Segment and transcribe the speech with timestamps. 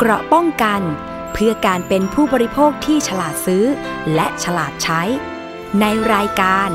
[0.00, 0.80] เกราะป้องกัน
[1.32, 3.64] เพื่อการเป็นผู้บริโภคที่ฉลาดซื้อ
[4.14, 5.02] และฉลาดใช้
[5.80, 5.84] ใน
[6.14, 6.70] รายการ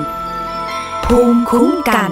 [1.06, 2.12] ภูมิคุ้มกัน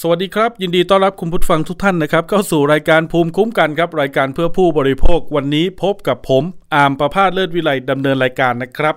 [0.00, 6.42] สวัสดีครับ ยินดีต้อนรับคุณผู้ฟังทุกท่านนะครับ เข้าสู่รายการภูมิคุ้มกันครับ รายการเพื่อผู้บริโภควันนี้พบกับผม
[6.74, 8.94] อามประพาสเลิศวิไลดำเนินรายการนะครับ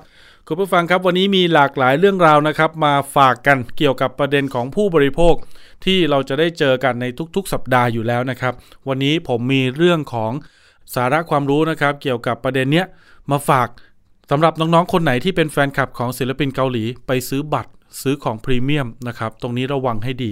[0.48, 5.36] คุณผู้ฟังครับวันนี้มีหลากหลายเรื่องราวนะครับ มาฝากกันเกี่ยวกับประเด็นของผู้บริโภค
[5.86, 7.06] ที่เราจะได้เจอกันใน
[7.36, 8.54] ทุกๆ สัปดาห์อยู่แล้วนะครับ
[8.88, 10.32] วันนี้ผมมีเรื่องของ
[10.96, 12.86] สาระความรู้นะครับ เกี่ยวกับประเด็นเนี้ย
[13.32, 13.68] มาฝาก
[14.32, 20.32] สำหรับน้องๆ คนไหนที่เป็นแฟนคลับของศิลปินเกาหลีไปซื้อบัตรซื้อของพรีเมียมนะครับ ตรงนี้ระวังให้ดี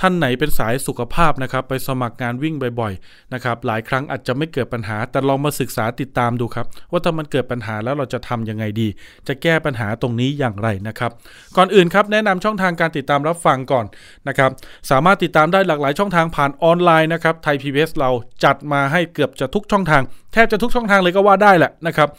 [0.00, 8.88] ท่านไหนเป็นสายสุขภาพนะครับ ไปสมัครงานวิ่งบ่อยๆนะครับ หลายครั้งอาจจะไม่เกิดปัญหา แต่ลองมาศึกษาติดตามดูครับ ว่าถ้ามันเกิดปัญหาแล้วเราจะทำยังไงดี
[9.28, 11.10] จะแก้ปัญหาตรงนี้อย่างไรนะครับ
[11.56, 13.86] ก่อนอื่นครับแนะนำช่องทางการติดตามรับฟังก่อน
[14.28, 14.50] นะครับ
[14.90, 18.10] สามารถติดตามได้หลากหลายช่องทางผ่านออนไลน์นะครับไทยพีบีเรา
[18.44, 22.10] จัดมาให้เกือบจะทุกช่องทาง แทบจะทุกช่องทางเลยก็ว่าได้แหละนะครับ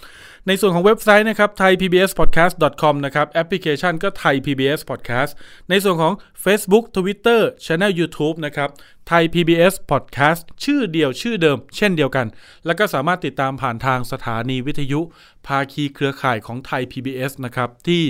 [0.47, 5.31] ในส่วนของเว็บไซต์นะครับ thaipbspodcast.com นะครับแอปพลิเคชันก็ Thai PBS Podcast
[5.69, 8.69] ในส่วนของ Facebook Twitter Channel YouTube นะครับ
[9.09, 12.27] Thai PBS Podcast ชื่อเดียวชื่อเดิม เช่นเดียวกัน
[12.65, 15.01] แล้วก็สามารถติดตามผ่านทางสถานีวิทยุ
[15.47, 18.01] ภาคีเครือข่ายของไทย PBS นะครับ ที่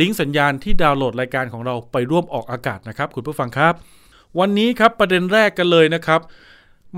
[0.00, 3.74] ลิงก์สัญญาณที่ดาวน์โหลดรายการของเราไปร่วมออกอากาศนะครับคุณผู้ฟังครับ
[4.38, 6.20] วันนี้ครับประเด็นแรกกันเลยนะครับ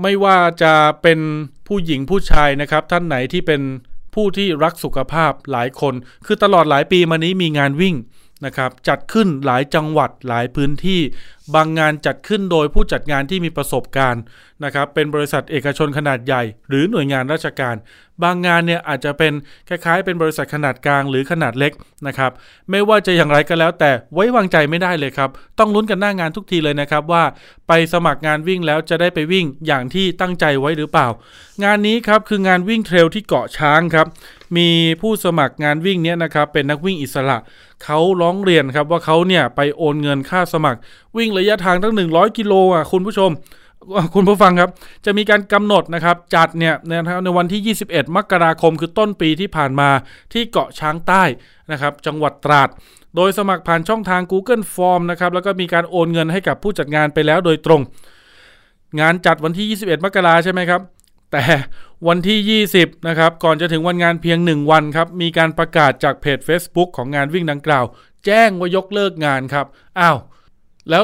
[0.01, 1.19] ไม่ว่าจะเป็น
[1.67, 3.61] ผู้หญิงผู้ชายนะครับ ท่านไหนที่เป็น
[4.15, 5.93] ผู้ที่รักสุขภาพหลายคน
[6.25, 7.95] คือตลอดหลายปีมานี้มีงานวิ่ง
[8.45, 11.01] นะครับจัดขึ้นหลายจังหวัดหลายพื้นที่
[11.55, 14.23] บางงานจัดขึ้นโดยผู้จัดงานที่มีประสบการณ์
[14.63, 17.75] นะครับเป็นบริษัทเอกชนขนาดใหญ่ หรือหน่วยงานราชการ
[18.23, 19.33] บางงานเนี่ยอาจจะเป็น
[19.69, 21.73] คล้ายๆ เป็นบริษัทขนาดกลางหรือขนาดเล็ก
[22.07, 22.31] นะครับ
[22.71, 27.23] ไม่ว่าจะอย่างไรก็แล้ว แต่ไว้วางใจไม่ได้เลยครับ ต้องลุ้นกันหน้างานทุกทีเลยนะครับว่า
[27.67, 31.07] ไปสมัครงานวิ่งแล้วจะได้ไปวิ่งอย่างที่ตั้งใจไว้หรือเปล่า
[31.63, 34.07] งานนี้ครับคืองานวิ่งเทรลที่เกาะช้างครับ
[34.57, 34.69] มี
[35.01, 37.37] ผู้สมัครงานวิ่งเนี้ยนะครับเป็นนักวิ่งอิสระ
[37.83, 40.79] เขาร้องเรียนครับว่าเขาเนี่ยไปโอนเงินค่าสมัคร
[41.17, 43.31] วิ่งระยะทางตั้ง 100 กิโลอะคุณผู้ชม
[44.15, 44.69] คุณผู้ฟังครับ
[45.05, 49.89] จะมีการกำหนดนะครับ จัดเนี่ยนะครับในวันที่ 21 มกราคมคือต้นปีที่ผ่านมา
[50.33, 51.23] ที่เกาะช้างใต้
[51.71, 52.69] นะครับ จังหวัดตราด
[53.15, 57.81] โดยสมัครผ่านช่องทาง Google Form นะครับ แล้วก็มีการโอนเงินให้กับผู้จัดงานไปแล้วโดยตรง
[58.99, 60.81] งานจัดวันที่ 21 มกราใช่ไหมครับ
[61.31, 61.43] แต่
[62.07, 67.85] วันที่ 20 นะครับ ก่อนจะถึงวันงานเพียง 1 วันครับ มีการประกาศจากเพจ Facebook ของงานวิ่งดังกล่าว
[68.25, 69.65] แจ้งว่ายกเลิกงานครับ
[69.99, 70.17] อ้าว
[70.89, 71.03] แล้ว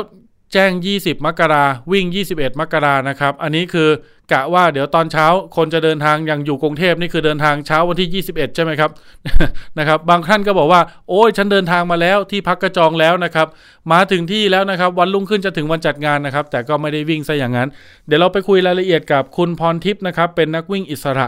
[0.53, 3.89] แจ้ง 20 มกราวิ่ง 21 มกรานะครับ อันนี้คือ
[4.31, 8.91] กะว่าเดี๋ยวตอนเช้าคนจะเดินทางอย่างอยู่กรุงเทพนี่คือเดินทางเช้าวันที่ 21 ใช่ไหมครับ
[9.79, 13.47] นะครับ บางท่านก็บอกว่า โอ้ยฉันเดินทางมาแล้วที่พักกระจองแล้วนะครับ
[13.91, 17.69] มาถึงที่แล้วนะครับ วันรุ่งขึ้นจะถึงวันจัดงานนะครับ แต่ก็ไม่ได้วิ่งซะอย่างนั้น
[18.07, 21.27] เดี๋ยวเราไปคุยรายละเอียดกับคุณพรทิพย์นะครับ เป็นนักวิ่งอิสระ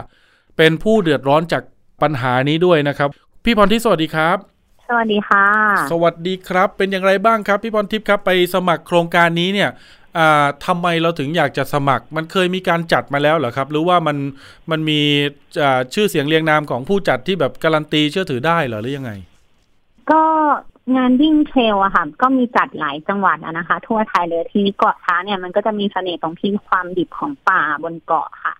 [0.56, 1.62] เป็นผู้เดือดร้อนจาก
[2.02, 3.08] ปัญหานี้ด้วยนะครับ
[3.44, 4.59] พี่พรทิพย์สวัสดีครับ
[4.92, 5.46] สวัสดีค่ะ
[5.92, 9.70] สวัสดีครับ เป็นอย่างไรบ้างครับ พี่พรทิพย์ครับไปสมัครโครงการนี้เนี่ย
[10.18, 14.16] อ่าทำไมเราถึงอยากจะสมัคร มันเคยมีการจัดมาแล้วเหรอครับ หรือว่ามัน
[14.70, 15.00] มันมี
[15.62, 19.12] อ่าชื่อเสียงเรียงนามของผู้จัดที่แบบการันตีเชื่อถือได้เหรอหรือยังไง
[20.10, 20.22] ก็
[20.96, 28.59] งานวิ่งเทรลอะค่ะ ก็มีจัดหลายจังหวัดอะนะคะ ทั่วไทยเลยที่เกาะช้างเนี่ยมันก็จะมีเสน่ห์ตรงที่ความดิบของป่าบนเกาะค่ะอ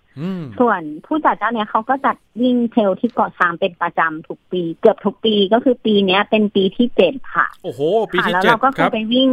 [0.59, 9.29] ส่วนผู้จัดเจ้าเนี่ยเขาก็จัดวิ่งเทรลที่เกาะช้างเป็นประจำทุกปี เกือบทุกปีก็คือปีเนี้ย เป็นปีที่เจ็ดค่ะ โอ้โห ปีค่ะที่แล้วเจ็ดเราก็เคครัยบไปวิ่ง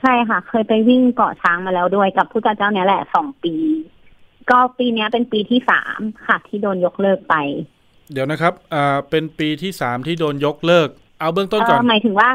[0.00, 3.54] ใช่ค่ะ เคยไปวิ่งเกาะช้างมาแล้วด้วยกับผู้จัดเจ้าเนี้ยแหละสองปี
[4.50, 7.34] ก็ปีเนี้ยเป็นปีที่สามค่ะ ที่โดนยกเลิกไป
[8.12, 10.88] เดี๋ยวนะครับอ่าเป็นปีที่สามที่โดนยกเลิก
[11.20, 12.28] เอาเบื้องต้นเอก่อนอหมายถึงว่า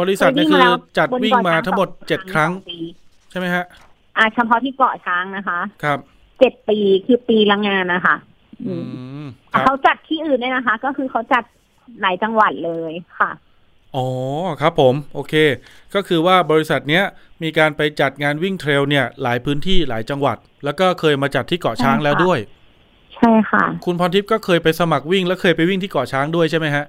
[0.00, 2.78] บริษัทเนี่ยเคคืยอวิ่งมาแล้วจัดบนวิ่งเกาะมาช้างทั้งหมดสองเจ็ดครั้งสองปี
[3.30, 3.64] ใช่ไหมฮะ
[4.16, 5.98] อ่าเฉพาะที่เกาะช้างนะคะ ครับ
[6.38, 8.16] เจ็ดปีคือปีละงานนะคะ
[8.66, 8.84] อือืม
[9.24, 11.44] มคแต่รับเขาจัดที่อื่นด้วยนะคะ ก็คือเขาจัด
[12.00, 13.30] หลายจังหวัดเลยค่ะ
[13.96, 14.06] อ๋อ
[14.60, 15.34] ครับผมโอเค
[15.94, 17.04] ก็คือว่าบริษัทเนี้ย
[17.42, 22.38] มีการไปจัดงานวิ่งเทรลเนี่ย หลายพื้นที่หลายจังหวัด แล้วก็เคยมาจัดที่เกาะช้างใช่ค่ะแล้วด้วย
[23.16, 26.84] ใช่ค่ะ คุณพรทิพย์ก็เคยไปสมัครวิ่ง แล้วเคยไปวิ่งที่เกาะช้างด้วยใช่ไหมฮะ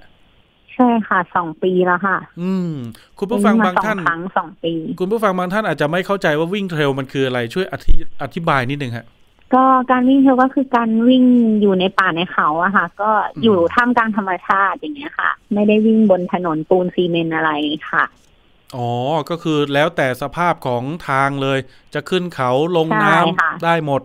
[0.73, 2.71] ใช่ค่ะสองปีแล้วค่ะ อืม
[3.19, 7.93] คุณผู้ฟังวิ่บางมาสอท่านครั้งสองปี คุณผู้ฟังบางท่านอาจจะไม่เข้าใจว่าวิ่งเทรลมันคืออะไรช่วยอธิ
[8.23, 9.05] อธิบายนิดนึงฮะ
[9.53, 11.23] ก็การวิ่งเทรลก็คือการวิ่ง
[11.61, 13.11] อยู่ในป่าในเขาอะค่ะ ก็
[13.43, 17.51] อยู่ท่ามกลางธรรมชาติอย่างเงี้ยค่ะ ไม่ได้วิ่งบนถนนปูนซีเมนต์อะไร
[17.91, 18.05] ค่ะ
[18.75, 18.89] อ๋อ
[19.29, 21.59] ก็คือแล้วแต่สภาพของทางเลย
[21.93, 24.01] จะขึ้นเขาลงใช่น้ค่ะำได้หมด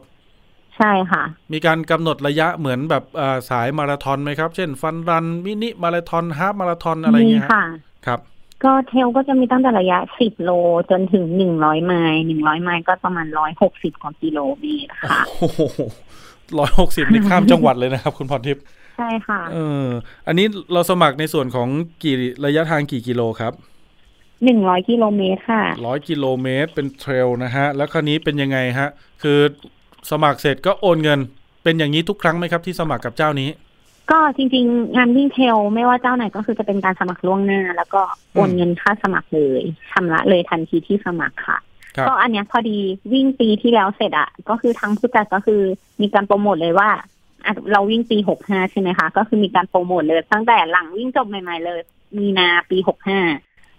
[0.77, 1.23] ใช่ค่ะ
[1.53, 7.65] มีการกำหนดระยะเหมือนแบบอ่าสายมาราธอนไหมครับ เช่น ฟันรันมินิมาราธอนฮาฟมาราธอนอะไรมีเงี้ยฮะค่ะ
[8.07, 8.21] ครับ
[8.65, 10.51] ก็เทลก็จะมีตั้งแต่ระยะ 10 โล
[10.91, 11.25] จนถึง
[11.57, 13.27] 100 ไมล์ 100 ไมล์ก็ประมาณ
[13.65, 15.61] 160 กว่ากิโลเมตรค่ะโอ้โห
[16.59, 18.63] ร้อยหกสิบนี่ข้ามจังหวัดเลยนะครับ คุณพรทิพย์
[18.99, 19.87] ใช่ค่ะ เออ
[20.27, 21.69] อันนี้เราสมัครในส่วนของ
[22.03, 23.53] กี่ระยะทางกี่กิโลครับ
[24.21, 28.89] 100กิโลเมตรค่ะร้อยกิโลเมตรเป็นเทรลนะฮะ แล้วคราวนี้เป็นยังไงฮะ
[29.23, 29.39] คือ
[30.11, 31.21] สมัครเสร็จก็โอนเงิน
[31.65, 33.49] เป็นอย่างนี้ทุกครั้งไหมครับที่สมัครกับเจ้านี้
[34.11, 38.03] ก็จริง ๆ งานวิ่งเทลไม่ว่าเจ้าไหนก็คือจะเป็นการสมัครล่วงหน้า แล้วก็
[38.33, 41.59] โอนเงินค่าสมัครเลยชำระเลยทันทีที่สมัครค่ะ
[41.97, 42.79] ครับก็อันเนี้ยพอดี
[43.13, 45.61] วิ่งปีที่แล้วเสร็จอะก็คือทางผู้จัดก็คือ
[46.01, 46.91] มีการโปรโมทเลยว่า
[47.47, 51.81] อะเราวิ่งปีหกห้าใช่ไหมคะ ก็คือมีการโปรโมทเลย ตั้งแต่หลังวิ่งจบใหม่ ๆ เลย
[52.19, 53.21] มีนาปีหกห้า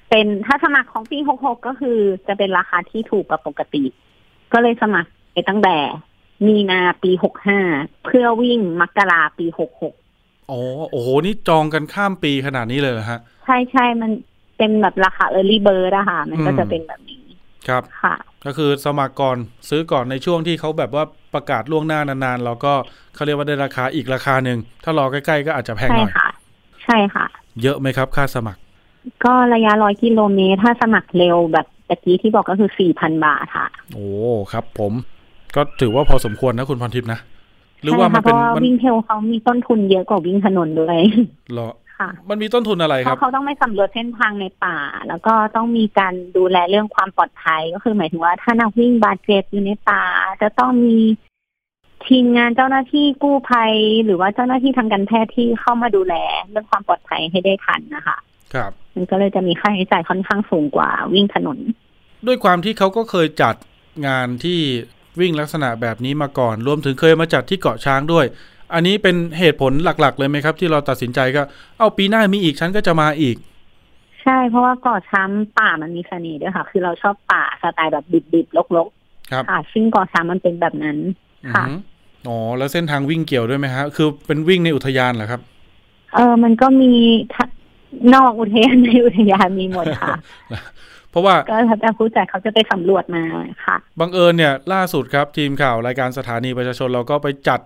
[0.09, 1.97] เป็นถ้าสมัครของปีหกหกก็คือ
[2.27, 3.83] จะเป็นราคาที่ถูกกว่าปกติ
[4.53, 5.77] ก็เลยสมัครไปตั้งแต่
[6.47, 7.59] มีนาปีหกห้า
[8.05, 9.93] เพื่อวิ่งมกราปีหกหก
[10.49, 10.59] อ๋อ
[10.91, 14.11] โอ้โหนี่จองกันข้ามปีขนาดนี้เลยเหรอฮะ ใช่ใช่มัน
[14.57, 17.21] เป็นแบบราคา early bird อะค่ะ มันก็อืมจะเป็นแบบนี้
[17.67, 18.15] ครับค่ะ
[18.45, 19.37] ก็คือสมัครก่อน
[19.69, 21.03] ซื้อก่อนในช่วงที่เขาแบบว่า
[21.33, 22.73] ประกาศล่วงหน้านานๆเราก็
[23.15, 26.27] เขาเรียกว่าได้ราคาอีกราคาหนึ่ง ถ้ารอใกล้ๆก็อาจจะแพงใช่หน่อยค่ะ
[26.83, 27.25] ใช่ค่ะ
[27.61, 28.59] เยอะไหมครับค่าสมัคร
[29.25, 34.07] ก็ระยะร้อยกิโลเมตรถ้าสมัครเร็วแบบตะกี้ที่บอกก็คือสี่พันบาทค่ะ โอ้
[34.51, 34.93] ครับผม
[35.55, 37.19] ก็ถือว่าพอสมควรนะคุณพรทิพย์นะ
[37.81, 40.99] หรือใช่ว่ามันค่ะเพเป็นราะว่ามันวิ่งเทลเขามีต้นทุนเยอะกว่าวิ่งถนนด้วย
[41.53, 50.03] เหรอค่ะ มันมีต้นทุนอะไรเพครับราะเขาต้องไม่สำรวจเส้นทางในป่า แล้วก็ต้องมีการดูแลเรื่องความปลอดภัยก็คือหมายถึงว่าถ้านักวิ่งบาดเจ็บอยู่ในป่า
[50.41, 50.97] จะต้องมี
[52.07, 53.73] ทีมงานเจ้าหน้าที่กู้ภัย
[54.05, 56.15] หรือว่าเจ้าหน้าที่ทางการแพทย์ที่เข้ามาดูแล
[56.49, 58.17] เรื่องความปลอดภัยให้ได้ทันนะคะ
[58.53, 61.57] ครับ มันก็เลยจะมีค่าใช้จ่ายค่อนข้างสูงกว่าวิ่งถนน
[62.27, 63.55] ด้วยความที่เขาก็เคยจัด
[64.07, 64.59] งานที่
[65.19, 68.25] วิ่งลักษณะแบบนี้มาก่อน รวมถึงเคยมาจัดที่เกาะช้างด้วย
[68.73, 71.41] อันนี้เป็นเหตุผลหลัก ๆ เลยไหมครับ ที่เราตัดสินใจก็
[71.79, 73.37] เอาปีหน้ามีอีกฉันก็จะมาอีก
[74.23, 78.67] ใช่เพราะว่าเกาะช้ำป่ามันมีเสน่ห์ด้วยค่ะ คือเราชอบป่าสไตล์แบบดิบๆรก
[79.31, 80.97] ครับๆค่ะซึ่งเกาะช้ำมันเป็นแบบนั้น
[81.53, 81.79] ค่ะอือหือ
[82.27, 85.41] อ๋อแล้วเส้นทางวิ่งเกี่ยวด้วยไหมฮะคือเป็นวิ่งในอุทยานเหรอครับ
[86.15, 86.91] เออมันก็มี
[87.35, 87.49] ทั้ง
[88.15, 90.15] นอกอุทยานในอุทยานมีหมดค่ะ
[91.11, 93.23] เพราะว่าก็แล้วแต่ผู้จัดเขาจะไปสำรวจมา
[93.65, 97.59] ค่ะบังเอิญเนี่ยล่าสุดครับทีมข่าวรายการสถานีประชาชนเราก็ไปจัด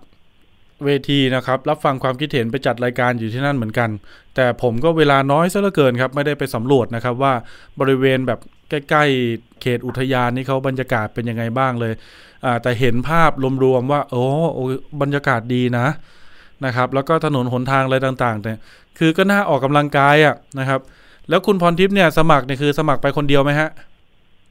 [0.84, 3.90] เวทีนะครับ รับฟังความคิดเห็นไปจัดรายการอยู่ที่นั่นเหมือนกัน
[4.34, 7.32] แต่ผมก็เวลาน้อยซะเหลือเกินครับ ไม่ได้ไปสำรวจนะครับว่า
[7.80, 8.40] บริเวณแบบ
[8.70, 11.92] ใกล้ๆเขตอุทยานนี่เขาบรรยากาศเป็นยังไงบ้างเลย
[12.44, 13.30] อ่าแต่เห็นภาพ
[13.64, 14.64] รวมๆว่าโอ้โอ้
[15.00, 15.86] บรรยากาศดีนะ
[16.64, 18.58] นะครับ แล้วก็ถนนหนทางอะไรต่างๆเนี่ย
[18.98, 20.80] คือก็น่าออกกำลังกายอะนะครับ
[21.28, 23.68] แล้วคุณพรทิพย์เนี่ยสมัครเนี่ยคือสมัครไปคนเดียวไหมฮะ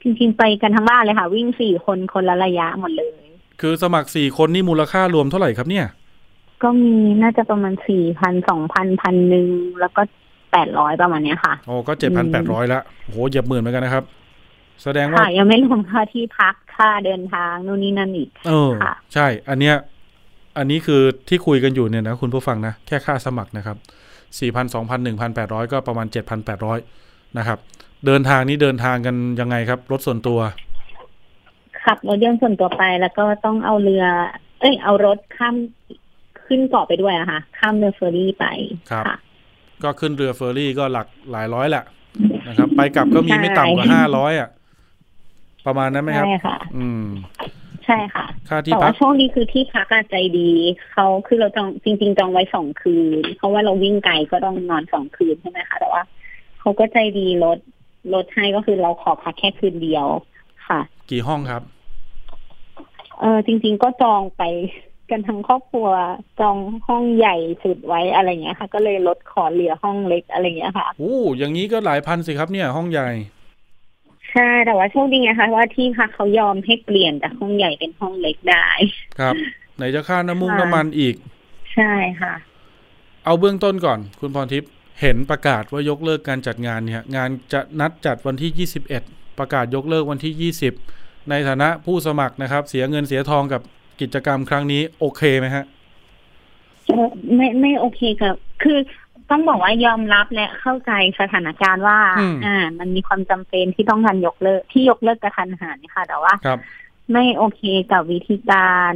[0.01, 3.25] จริงๆไปกันทั้งบ้านเลยค่ะ วิ่งสี่คนคนละระยะหมดเลย
[3.61, 5.85] คือสมัครสี่คนนี่มูลค่ารวมเท่าไหร่ครับเนี่ย
[6.63, 9.47] ก็มีน่าจะประมาณสี่พันสองพันพันหนึ่ง
[9.79, 10.01] แล้วก็
[10.51, 14.03] แปดร้อยประมาณเนี้ยค่ะโอ้ก็เจ็ดพันแปดร้อยละโอ้โหเหยียบหมื่นเหมือนกันนะครับ
[14.83, 19.75] แสดงว่าค่ะยังไม่รวมค่าที่พักค่าเดินทางนู่นนี่นั่นอีกเออค่ะใช่ อันเนี้ย
[20.57, 23.77] อันนี้คือที่คุยกันอยู่เนี่ยนะคุณผู้ฟังนะแค่ค่าสมัครนะครับ
[24.39, 26.79] สี่พันสองพันหนึ่งพันแปดร้อยก็ประมาณเจ็ดพันแปดร้อย
[27.37, 27.59] นะครับ
[28.05, 30.39] เดินทางนี้เดินทางกันยังไงครับ รถส่วนตัว
[31.83, 34.05] ขับรถยนต์ส่วนตัวไปแล้วก็ต้องเอาเรือ
[34.59, 35.55] เอ้ย เอารถข้าม
[36.45, 38.45] ขึ้นเกาะไปด้วยอะค่ะ ข้ามเรือเฟอร์รี่ไป
[38.91, 39.17] ครับค่ะ
[39.83, 41.83] ก็ขึ้นเรือเฟอร์รี่ก็หลักหลายร้อยแหละ
[42.47, 44.49] นะครับ ไปกลับก็มีไม่ต่ำกว่าใช่ห้าร้อยอะ
[45.65, 47.05] ประมาณนั้นไหมครับใช่ค่ะ อืม
[47.85, 50.51] ใช่ค่ะค่าที่แต่พัว่าก ช่วงนี้คือที่พักอะใจดี
[50.91, 56.01] เขาคือเราจองจริง ๆ จองไว้สองคืน เพราะว่าเราวิ่งไกลก็ต้องนอนสองคืนใช่ไหมคะแต่ว่า
[56.59, 57.57] เขาก็ใจดีลด
[58.13, 60.05] ลดให้ก็คือเราขอพักแค่คืนเดียว
[60.67, 61.61] ค่ะ กี่ห้องครับ
[63.19, 64.43] เออจริง ๆ ก็จองไป
[65.11, 65.87] กันทั้งครอบครัว
[66.39, 66.57] จอง
[66.87, 73.09] ห้องใหญ่สุดไว้อะไรเงี้ยค่ะ ก็เลยลดขอเหลือห้องเล็กอะไรเงี้ยค่ะ โอ้อย่างนี้ก็หลายพันสิครับเนี่ยห้องใหญ่
[74.35, 78.67] ใช่แต่ว่าโชคดีไงคะว่าที่พักเขายอมให้เปลี่ยนจากห้องใหญ่เป็นห้องเล็กได้
[79.19, 79.33] ครับ
[79.75, 81.15] ไหนจะค่าน้ำมุงค่ะน้ำมันอีก
[81.75, 82.33] ใช่ค่ะ
[83.25, 90.51] เอาเบื้องต้นก่อน คุณพรทิพย์เห็นประกาศว่ายกเลิกการจัดงานเนี่ย งานจะนัดจัดวันที่ 21 ประกาศยกเลิกวันที่
[90.87, 93.61] 20 ในฐานะผู้สมัครนะครับ เสียเงินเสียทองกับ
[94.01, 95.65] กิจกรรมครั้งนี้ โอเคไหมฮะ
[96.87, 98.77] เอ่อไม่ไม่โอเคกับ คือ
[99.29, 106.59] ต้องบอกว่ายอมรับและเข้าใจสถานการณ์ว่าอืมอ่า มันมีความจำเป็นที่ต้องการยกเลิกที่ยกเลิกกระทันหันค่ะ แต่ว่าครับ
[107.11, 108.93] ไม่โอเคกับวิธีการ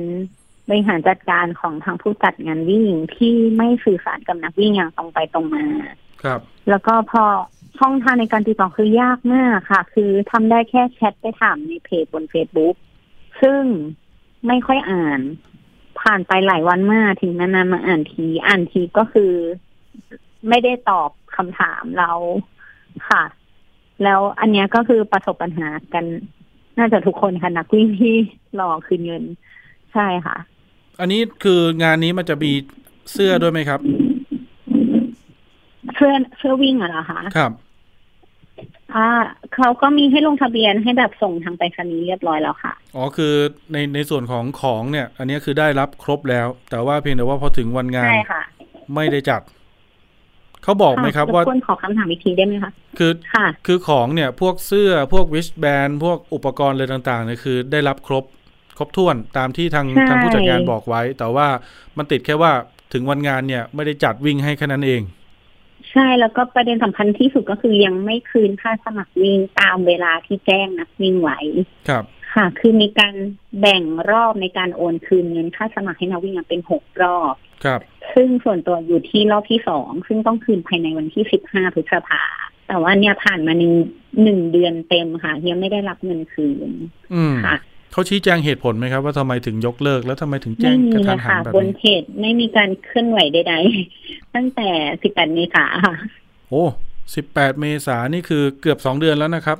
[0.70, 5.66] บริหารจัดการของทางผู้จัดงานวิ่งที่ไม่สื่อสารกับนักวิ่งอย่างตรงไปตรงมา
[6.24, 7.24] ครับ แล้วก็พอ
[7.80, 12.76] ช่องทางในการติดต่อคือยากมากค่ะ คือทำได้แค่แชทไปถามในเพจบน Facebook
[13.42, 13.62] ซึ่ง
[14.48, 15.20] ไม่ค่อยอ่าน
[16.02, 19.34] ผ่านไปหลายวันมากถึงนานๆมาอ่านที อ่านทีก็คือ
[20.50, 22.12] ไม่ได้ตอบคำถามเรา
[23.10, 23.24] ค่ะ
[24.04, 26.06] แล้วอันเนี้ยก็คือประสบปัญหากัน
[26.78, 28.16] น่าจะทุกคนค่ะนักวิ่งที่
[28.60, 29.24] รอคืนเงิน
[29.94, 30.38] ใช่ค่ะ
[31.00, 32.52] อันนี้คืองานนี้มันจะมี
[33.12, 33.80] เสื้อด้วยไหมครับ
[35.96, 37.52] เสื้อเสื้อวิ่งอะเหรอคะครับ
[38.96, 39.10] อ่า
[39.56, 43.34] เขาก็มีให้ลงทะเบียนให้แบบส่งทางไปรษณีย์เรียบร้อยแล้วค่ะ อ๋อคือ
[43.72, 48.44] ในในส่วนของของเนี่ย อันนี้คือได้รับครบแล้ว แต่ว่าเพียงแต่ว่าพอถึงวันงานใช่ค่ะ
[48.96, 49.42] ไม่ได้จัด
[50.64, 58.24] เขาบอกไหมครับว่าควรขอคำถามอีกทีได้ไหมคะคือค่ะ คือของเนี่ยพวกเสื้อพวกวิชแบนพวกอุปกรณ์อะไรต่างๆเนี่ยคือได้รับครบ
[58.78, 61.48] ครบถ้วนตามที่ทางใช่ทางผู้จัดงานบอกไว้ แต่ว่า
[61.98, 62.52] มันติดแค่ว่า
[62.94, 65.02] ถึงวันงานเนี่ยไม่ได้จัดวิ่งให้แค่นั้นเอง
[65.92, 71.40] ใช่แล้วก็ประเด็นสำคัญที่สุดก็คือยังไม่คืนค่าสมัครวิ่งตามเวลาที่แจ้งนักวิ่งไว้
[71.90, 73.16] ครับ ค่ะ คือมีการ
[73.60, 77.82] แบ่งรอบในการโอนคืนเงินค่าสมัครให้นักวิ่งอะเป็นหกรอบ ครับ
[78.14, 82.24] ซึ่งส่วนตัวอยู่ที่รอบที่สองซึ่งต้องคืนภายในวันที่สิบห้าพฤษภา
[82.68, 83.74] แต่ว่าเนี่ยผ่านมาหนึ่ง
[84.24, 86.70] หนึ่งเดือนเต็มค่ะยังไม่ได้รับเงินคืน
[87.14, 87.56] อืมค่ะ
[87.92, 94.70] เขาชี้แจงเหตุผลไหมครับ ว่าทำไมถึงยกเลิกแล้วทำไมถึงแจ้ไม่งมีกระเลทันยหันค่ะแบบบนนี้เพจไม่มีการเคลื่อนไหวใดๆ ตั้งแต่
[95.04, 95.96] สิบแปดเมษาค่ะ
[96.50, 96.64] โอ้
[97.16, 99.58] สิบแปดเมษานี่คือเกือบสองเดือนแล้วนะครับ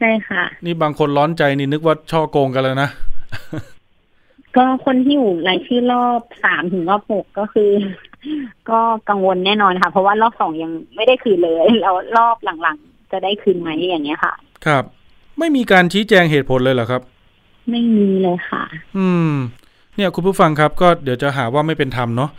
[0.00, 2.90] ใช่ค่ะ นี่บางคนร้อนใจนี่นึกว่าช่อโกงกันแล้วนะ
[4.56, 7.70] ก็คนที่อยู่รายชื่อรอบสามถึงรอบหกก็คือ
[8.70, 14.34] ก็กังวลแน่นอนค่ะ เพราะว่ารอบสองยังไม่ได้คืนเลยแล้วรอบหลังๆ จะได้คืนไหมอย่างเงี้ยค่ะ
[14.66, 14.84] ครับ
[15.38, 17.02] ไม่มีการชี้แจงเหตุผลเลยเหรอครับ
[17.70, 18.62] ไม่มีเลยค่ะ
[18.98, 19.32] อืม
[19.96, 22.30] เนี่ยคุณผู้ฟังครับก็เดี๋ยวจะหาว่าไม่เป็นธรรมเนาะ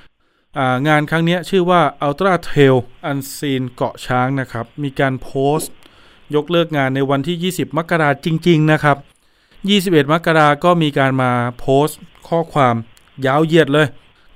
[0.58, 2.76] อ่างานครั้งเนี้ยชื่อว่า Ultra Trail
[3.12, 5.74] Unseen เกาะช้างนะครับ มีการโพสต์
[6.36, 8.98] ยกเลิกงานในวันที่ 20 มกราจริง ๆ นะครับ
[9.56, 12.76] 21 มกราก็มีการมาโพสต์ ข้อความ
[13.26, 13.88] ยาวเหยียดเลย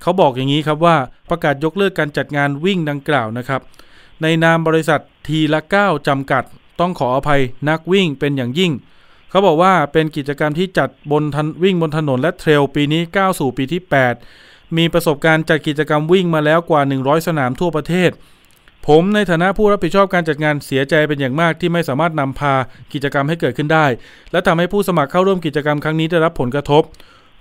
[0.02, 0.96] เขาบอกอย่างนี้ครับว่า
[1.30, 3.60] ประกาศยกเลิกการจัดงานวิ่งดังกล่าวนะครับ
[4.22, 6.44] ในนามบริษัททีละก้าจำกัด
[6.80, 8.72] ต้องขออภัยนักวิ่งเป็นอย่างยิ่ง
[9.30, 13.82] เขาบอกว่าเป็นกิจกรรมที่จัดบนทันวิ่งบนถนนและเทรลปีนี้ก้าวสู่ปีที่
[14.28, 18.10] 8 มีประสบการณ์จัดกิจกรรมวิ่งมาแล้วกว่า 100 สนามทั่วประเทศ
[18.90, 22.54] ผมในฐานะผู้รับผิดชอบการจัดงานเสียใจเป็นอย่างมากที่ไม่สามารถนำพา
[22.92, 23.86] กิจกรรมให้เกิดขึ้นได้
[24.32, 26.82] และทำให้ผู้สมัครเข้าร่วมกิจกรรมครั้งนี้ได้รับผลกระทบ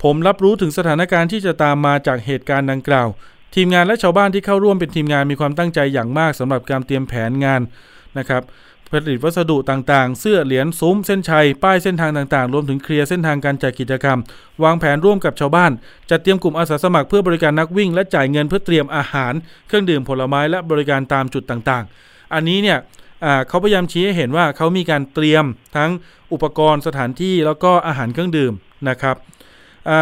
[0.04, 3.08] ผมรับรู้ถึงสถานการณ์ที่จะตามมาจากเหตุการณ์ดังกล่าว
[3.56, 7.62] ทีมงานและชาวบ้านที่เข้าร่วมเป็นทีมงานมีความตั้งใจอย่างมากสำหรับการเตรียมแผนงาน
[8.18, 8.44] นะครับ
[8.92, 14.20] ผลิตวัสดุต่างๆ เสื้อเหรียญซุ้มเส้นชัย ป้ายเส้นทางต่างๆ รวมถึงเคลียร์เส้นทางการจัดกิจกรรม
[14.64, 15.72] วางแผนร่วมกับชาวบ้าน
[16.10, 19.34] จัดเตรียมกลุ่มอาสาสมัครเพื่อบริการนักวิ่ง และจ่ายเงินเพื่อเตรียมอาหาร
[19.68, 22.78] เครื่องดื่มผลไม้และบริการตามจุดต่างๆ อันนี้เนี่ย
[23.48, 25.46] เขาพยายามชี้ให้เห็นว่าเขามีการเตรียม
[25.78, 25.92] ทั้ง
[26.34, 28.54] อุปกรณ์สถานที่แล้วก็อาหารเครื่องดื่ม
[28.90, 29.16] นะครับ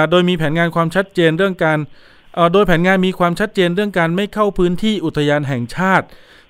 [0.10, 1.80] โดยมีแผนงานความชัดเจนเรื่องการ
[2.54, 6.06] โดยแผนงานมีความชัดเจนเรื่องการไม่เข้าพื้นที่อุทยานแห่งชาติ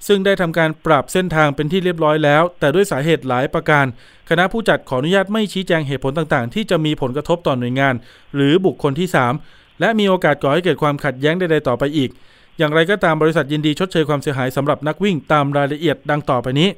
[0.07, 3.85] ซึ่งได้ทำการปรับเส้นทางเป็นที่เรียบร้อยแล้ว แต่ด้วยสาเหตุหลายประการ
[4.29, 7.93] คณะผู้จัดขออนุญาตไม่ชี้แจงเหตุผลต่างๆ ที่จะมีผลกระทบต่อหน่วยงาน
[8.35, 9.07] หรือบุคคลที่
[9.43, 12.09] 3 และมีโอกาสก่อให้เกิดความขัดแย้งใดๆต่อไปอีก
[12.57, 16.69] อย่างไรก็ตามบริษัทยินดีชดเชยความเสียหายสำหรับนักวิ่งตามรายละเอียดดังต่อไปนี้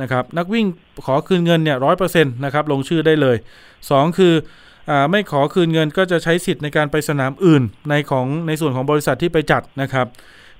[0.00, 0.66] นะครับนักวิ่ง
[1.06, 3.36] ขอคืนเงินเนี่ยร้อยเปอร์เซ็นต์นะครับลงชื่อได้เลย
[3.76, 4.34] 2 คือ
[5.10, 10.06] ไม่ขอคืนเงินก็จะใช้สิทธิ์ในการไปสนามอื่นในของในส่วนของบริษัทที่ไปจัดนะครับ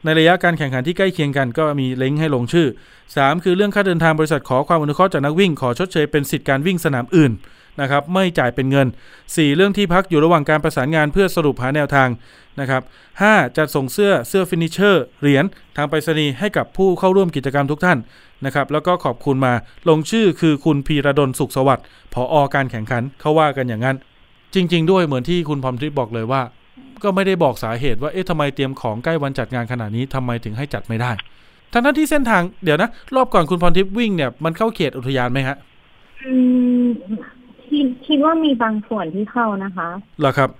[0.04, 2.68] ในระยะการแข่งขันที่ใกล้เคียงกันก็มีเล้งก์ให้ลงชื่อ
[3.06, 7.32] 3 คือเรื่องค่าเดินทางบริษัทขอความอนุเคราะห์จากนักวิ่งขอชดเชยเป็นสิทธิการวิ่งสนามอื่น
[7.80, 8.86] นะครับไม่จ่ายเป็นเงิน
[9.22, 12.08] 4 เรื่องที่พักอยู่ระหว่างการประสานงานเพื่อสรุปหาแนวทาง
[12.60, 12.82] นะครับ
[13.18, 13.56] 5.
[13.56, 15.44] จัดส่งเสื้อเสื้อฟินิเชอร์เหรียญ
[15.76, 17.98] ทางไปรษณีย์ให้กับผู้เข้าร่วมกิจกรรมทุกท่าน
[18.44, 19.52] นะครับแล้วก็ขอบคุณมา
[19.88, 23.96] ลงชื่อคือคุณพีระดลสุขสวัสดิ์ผออการแข่งขันเขาว่ากันอย่างนั้น
[24.54, 26.42] จริง ๆ ด้วยเหมือนที่คุณพรมทิพย์บอกเลยว่า
[27.02, 31.10] ก็ไม่ได้บอกสาเหตุว่าเอ๊ะทำไมเตรียมของใกล้วันจัดงานขนาดนี้ทำไมถึงให้จัดไม่ได้
[31.72, 35.56] ทั้งนั้นที่เส้นทางเดี๋ยวนะรอบก่อนคุณพรทิพย์วิ่งเนี่ยมันเข้าเขตอุทยานไหมฮะ
[36.24, 36.34] อื
[36.82, 36.84] ม
[37.68, 39.88] คิดคิดว่ามีบางส่วนที่เข้านะคะ
[40.20, 40.50] เหรอครับ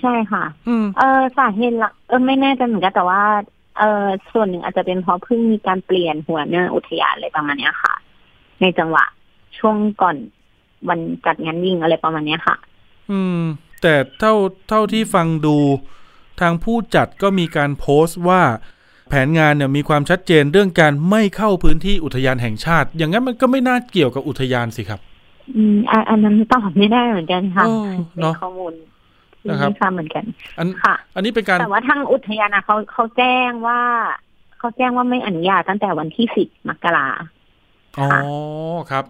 [0.00, 3.22] ใช่ค่ะอืมเออสาเหตุหลักเออไม่แน่ใจเหมือนกันแต่ว่า
[3.78, 7.94] เออส่วนหนึ่งอาจจะเป็นเพราะเพิ่งมีการเปลี่ยนหัวหน้าอุทยานอะไรประมาณเนี้ยค่ะ
[8.60, 9.04] ในจังหวะ
[9.58, 10.16] ช่วงก่อน
[10.88, 12.56] วันจัดงานวิ่งอะไรประมาณเนี้ยค่ะ
[13.10, 13.42] อืม
[13.82, 14.34] แต่เท่า
[14.68, 15.58] เท่าที่ฟังดู
[16.40, 18.42] ทางผู้จัดก็มีการโพสต์ว่า
[19.08, 25.00] แผนงานเนี่ยมีความชัดเจนเรื่องการไม่เข้าพื้นที่อุทยานแห่งชาติ อย่างนั้นมันก็ไม่น่าเกี่ยวกับอุทยานสิครับ
[25.56, 28.72] อืมอันอันนั้นตอบไม่ได้เหมือนกันค่ะโอ้เป็นเนอะข้อมูล
[29.42, 30.24] ที่นะครับไม่ทราบเหมือนกัน
[30.58, 33.80] อันค่ะ อันนี้เป็นการแต่ว่าทางอุทยานอะเขาเขาแจ้งว่า
[34.58, 37.08] เขาแจ้งว่าไม่อนุญาตตั้งแต่วันที่สิบมกรา
[37.98, 38.08] อ๋อ
[38.90, 39.04] ครับ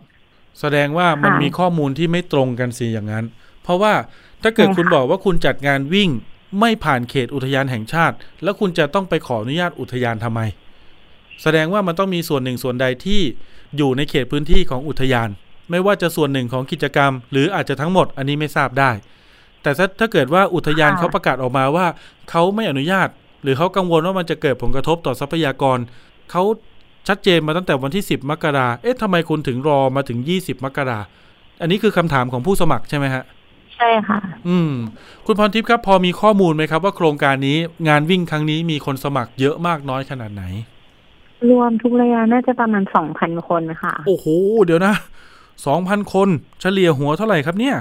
[0.60, 3.24] แสดงว่ามันค่ะมีข้อมูลที่ไม่ตรงกันสิอย่างนั้น
[3.62, 3.92] เพราะว่า
[4.42, 6.10] ถ้าเกิดใช่ค่ะคุณบอกว่าคุณจัดงานวิ่ง
[6.60, 10.40] ไม่ผ่านเขตอุทยานแห่งชาติ แล้วคุณจะต้องไปขออนุญาตอุทยานทำไม
[11.42, 13.20] แสดงว่ามันต้องมีส่วนหนึ่งส่วนใดที่
[13.76, 15.28] อยู่ในเขตพื้นที่ของอุทยาน
[15.70, 18.90] ไม่ว่าจะส่วนหนึ่งของกิจกรรม หรืออาจจะทั้งหมดอันนี้ไม่ทราบได้
[19.62, 21.86] แต่ถ้าถ้าเกิดว่าอุทยานค่ะเขาประกาศออกมาว่า
[22.30, 23.08] เขาไม่อนุญาต
[23.42, 25.78] หรือเขากังวลว่ามันจะเกิดผลกระทบต่อทรัพยากร
[26.30, 26.42] เขา
[27.08, 30.98] ชัดเจนมาตั้งแต่วันที่ 10 มกราเอ๊ะทำไมคุณถึงรอมาถึง 20 มกรา
[31.60, 34.18] อันนี้คือคำถามของผู้สมัครใช่ไหมฮะใช่ค่ะ
[34.48, 34.72] อืม
[35.26, 37.56] คุณพรทิพย์ครับ พอมีข้อมูลไหมครับ ว่าโครงการนี้
[37.88, 40.44] งานวิ่งครั้งนี้มีคนสมัครเยอะมากน้อยขนาดไหน
[41.50, 44.26] รวมทุกระยะน่าจะประมาณสองพันคนค่ะ โอ้โห
[44.64, 44.94] เดี๋ยวนะ
[45.66, 46.28] สองพันคน
[46.60, 47.76] เฉลี่ยหัวเท่าไหร่ครับเนี่ย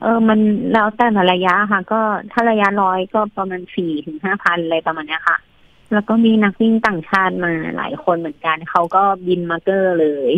[0.00, 0.38] เออมัน
[0.72, 2.00] แล้วแต่ละระยะค่ะ ก็
[2.32, 5.36] ถ้าระยะร้อยก็ประมาณสี่ถึงห้าพันอะไรประมาณเนี้ยค่ะ
[5.92, 10.32] แล้วก็มีนักวิ่งต่างชาติมาหลายคนเหมือนกัน เขาก็บินมาเกอร์เลย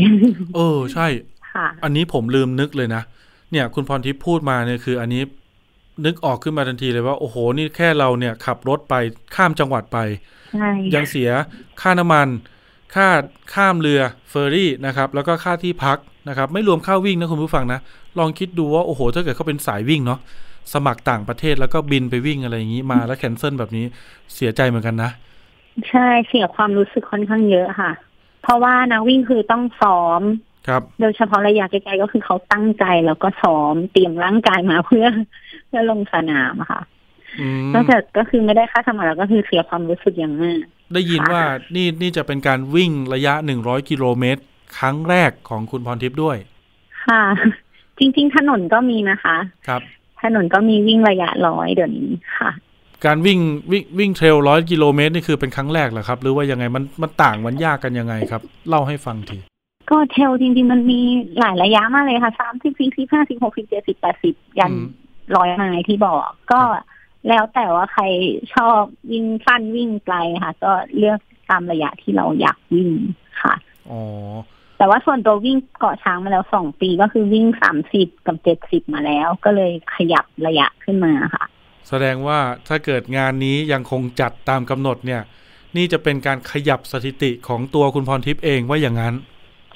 [0.56, 1.06] เออใช่
[1.52, 3.02] ค่ะ อันนี้ผมลืมนึกเลยนะ
[3.50, 5.22] เนี่ยคุณพรทิพย์พูดมาเนี่ยคืออันนี้
[6.04, 8.94] นึกออกขึ้นมาทันทีเลยว่าโอ้โหนี่แค่เราเนี่ยขับรถไป
[9.34, 9.98] ข้ามจังหวัดไป
[10.54, 11.30] ใช่ยังเสีย
[11.80, 12.28] ค่าน้ำมัน
[12.94, 13.08] ค่า
[13.54, 14.00] ข้ามเรือ
[14.30, 15.98] เฟอร์รี่นะครับ แล้วก็ค่าที่พัก
[16.28, 17.80] นะครับ ไม่รวมค่าวิ่งนะคุณผู้ฟังนะ
[18.18, 20.20] ลองคิดดูว่าโอ้โห ถ้าเกิดเขาเป็นสายวิ่งเนาะ
[20.74, 23.84] สมัครต่างประเทศแล้วก็บินไปวิ่งอะไรอย่างนี้มาแล้วแคนเซิลแบบนี้
[24.34, 25.10] เสียใจเหมือนกันนะ
[25.88, 27.92] ใช่เสียความรู้สึกค่อนข้างเยอะค่ะ
[28.42, 30.20] เพราะว่านักวิ่งคือต้องซ้อม
[30.68, 35.06] ครับ โดยเฉพาะระยะไกลๆก็คือเขาตั้งใจแล้วก็ซ้อมเตรียมร่างกายมาเพื่อ
[35.66, 36.82] เพื่อลงสนามอะค่ะ
[37.40, 40.60] อืมนอกจากก็คือไม่ได้ค่าสมัครแล้วก็คือเสียความรู้สึกอย่างมาก
[40.94, 41.42] ได้ยินว่า
[41.76, 44.42] นี่นี่จะเป็นการวิ่งระยะ100กิโลเมตร
[44.78, 46.36] ครั้งแรกของคุณพรทิพย์ด้วย
[47.06, 47.22] ค่ะ
[47.98, 49.36] จริง ๆ ถนนก็มีนะคะ
[49.68, 49.82] ครับ
[50.22, 52.50] ถนนก็มีวิ่งระยะร้อยเดี๋ยวนี้ค่ะ
[53.06, 53.38] การวิ่ง
[53.70, 59.38] วิ่งวิ่งเทรลร้อยกิโลเมตรนี่คือเป็นครั้งแรกเหรอครับ หรือว่ายังไงมันมันต่างมันยากกันยังไงครับ เล่าให้ฟังที
[59.90, 61.00] ก็เทลจริง ๆ มันมี
[61.38, 64.86] หลายระยะมากเลยค่ะสามสิบสี่สิบห้าสิบหกสิบเจ็ดสิบแปดสิบยันอืม
[65.36, 66.60] ร้อยไมล์ที่บอก ก็
[67.28, 68.04] แล้วแต่ว่าใคร
[68.54, 72.90] ชอบวิ่งสั้นวิ่งไกลค่ะ ก็เลือกตามระยะที่เราอยากวิ่ง
[73.42, 73.54] ค่ะ
[73.90, 74.00] อ๋อ
[74.78, 81.44] แต่ว่าส่วนตัววิ่งเกาะช้างมาแล้วสองปีก็คือวิ่งสามสิบกับเจ็ดสิบมาแล้ว ก็เลยขยับระยะขึ้นมาค่ะ
[81.88, 82.38] แสดงว่า
[82.68, 85.22] ถ้าเกิดงานนี้ยังคงจัดตามกำหนดเนี่ย
[85.76, 89.14] นี่จะเป็นการขยับสถิติของตัวคุณพรทิพย์เองว่าอย่างนั้น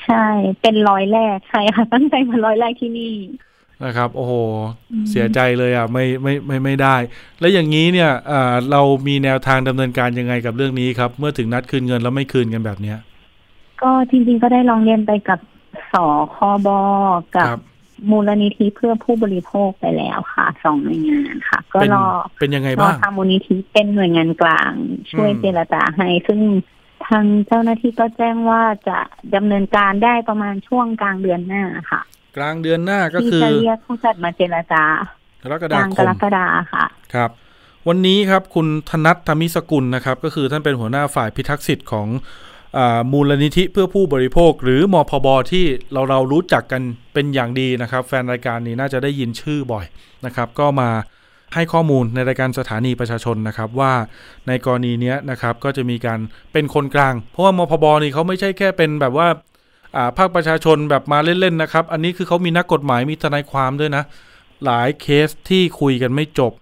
[0.06, 0.26] ใช่
[0.60, 3.14] เป็นร้อยแรกใช่ค่ะ ตั้งใจมาร้อยแรกที่นี่
[3.84, 4.32] นะครับ โอ้โห
[4.92, 6.96] อืมเสียใจเลยอะ ไม่ไม่ไม่ไม่ได้
[7.40, 12.98] แล้วอย่างนี้เนี่ยอ่าเรามีแนวทางดำเนินการยังไงกับเรื่องนี้ครับ เมื่อถึงนัดคืนเงินแล้วไม่คืนกันแบบเนี้ย
[13.82, 15.40] ก็จริงๆก็ได้ลองเรียนไปกับ
[15.92, 15.94] ส
[16.34, 16.36] ค
[16.66, 16.68] บ
[17.36, 17.60] กับครับ
[18.10, 22.06] มูลนิธิเพื่อผู้บริโภคไปแล้วค่ะสองหน่วยงานค่ะ ก็เป็นรอ
[22.40, 24.72] เป็นยังไงรอบ้างทางมูลนิธิเป็นหน่วยงานกลาง
[25.12, 26.40] ช่วยอืมเจรจาให้ ซึ่ง
[27.06, 28.98] ทางเจ้าหน้าที่ก็แจ้งว่าจะ
[29.34, 32.00] ดำเนินการได้ประมาณช่วงกลางเดือนหน้าค่ะ
[32.36, 34.84] กลางเดือนหน้าก็ที่คือจะเรียกผู้จัดมาเจรจา
[35.42, 36.84] กรกกฎาลางคกรมกฎาค่ะ
[37.14, 37.30] ครับ
[37.88, 42.08] วันนี้ครับคุณธนัทธมิสกุลนะครับ ก็คือท่านเป็นหัวหน้าฝ่ายพิทักษ์สิทธิ์ของ
[42.78, 46.82] อามูลนิธิเพื่อผู้บริโภค หรือมพบที่เราเรารู้จักกัน
[47.14, 49.86] เป็นอย่างดีนะครับ แฟนรายการนี้น่าจะได้ยินชื่อบ่อย
[50.26, 50.90] นะครับ ก็มา
[51.54, 53.92] ให้ข้อมูลในรายการสถานีประชาชนนะครับว่า
[54.48, 56.18] ในกรณีนี้นะครับก็จะมีการ
[56.52, 59.28] เป็นคนกลาง เพราะว่ามพบนี่เขาไม่ใช่แค่เป็นแบบว่า
[59.96, 64.04] อ่าภาคประชาชนแบบมาเล่นๆนะครับ อันนี้คือเขามีนักกฎหมายมีทนายความด้วยนะ
[64.64, 66.52] หลายเคสที่คุยกันไม่จบ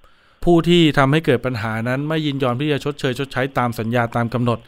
[0.44, 4.58] ผู้ที่ทำให้เกิดปัญหานั้นไม่ยินยอมที่จะชดเชยชดใช้ตามสัญญาตามกำหนด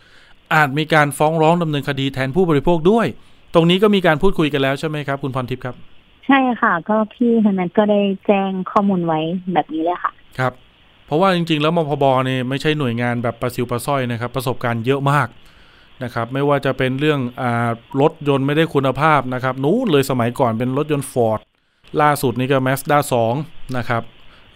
[0.54, 3.06] อาจมีการฟ้องร้องดำเนินคดีแทนผู้บริโภคด้วย
[3.54, 5.76] ตรงนี้ก็มีการพูดคุยกันแล้วใช่ไหมครับ คุณพรทิพย์ครับ
[6.30, 9.20] ใช่ค่ะ ก็พี่ธนัทก็ได้แจ้งข้อมูลไว้
[9.52, 10.52] แบบนี้เลยค่ะ ครับ
[11.06, 15.28] เพราะว่าจริง ๆ แล้วมพบเนี่ยไม่ใช่หน่วยงานแบบประสิวประส้อยนะครับ ประสบการณ์เยอะมาก
[16.02, 21.40] นะครับ ไม่ว่าจะเป็นเรื่องอารถยนต์ไม่ได้คุณภาพนะครับ นู้นเลยสมัยก่อนเป็นรถยนต์ฟอร์ด
[22.00, 22.98] ล่าสุดนี่ก็ Mazda
[23.36, 24.02] 2 นะครับ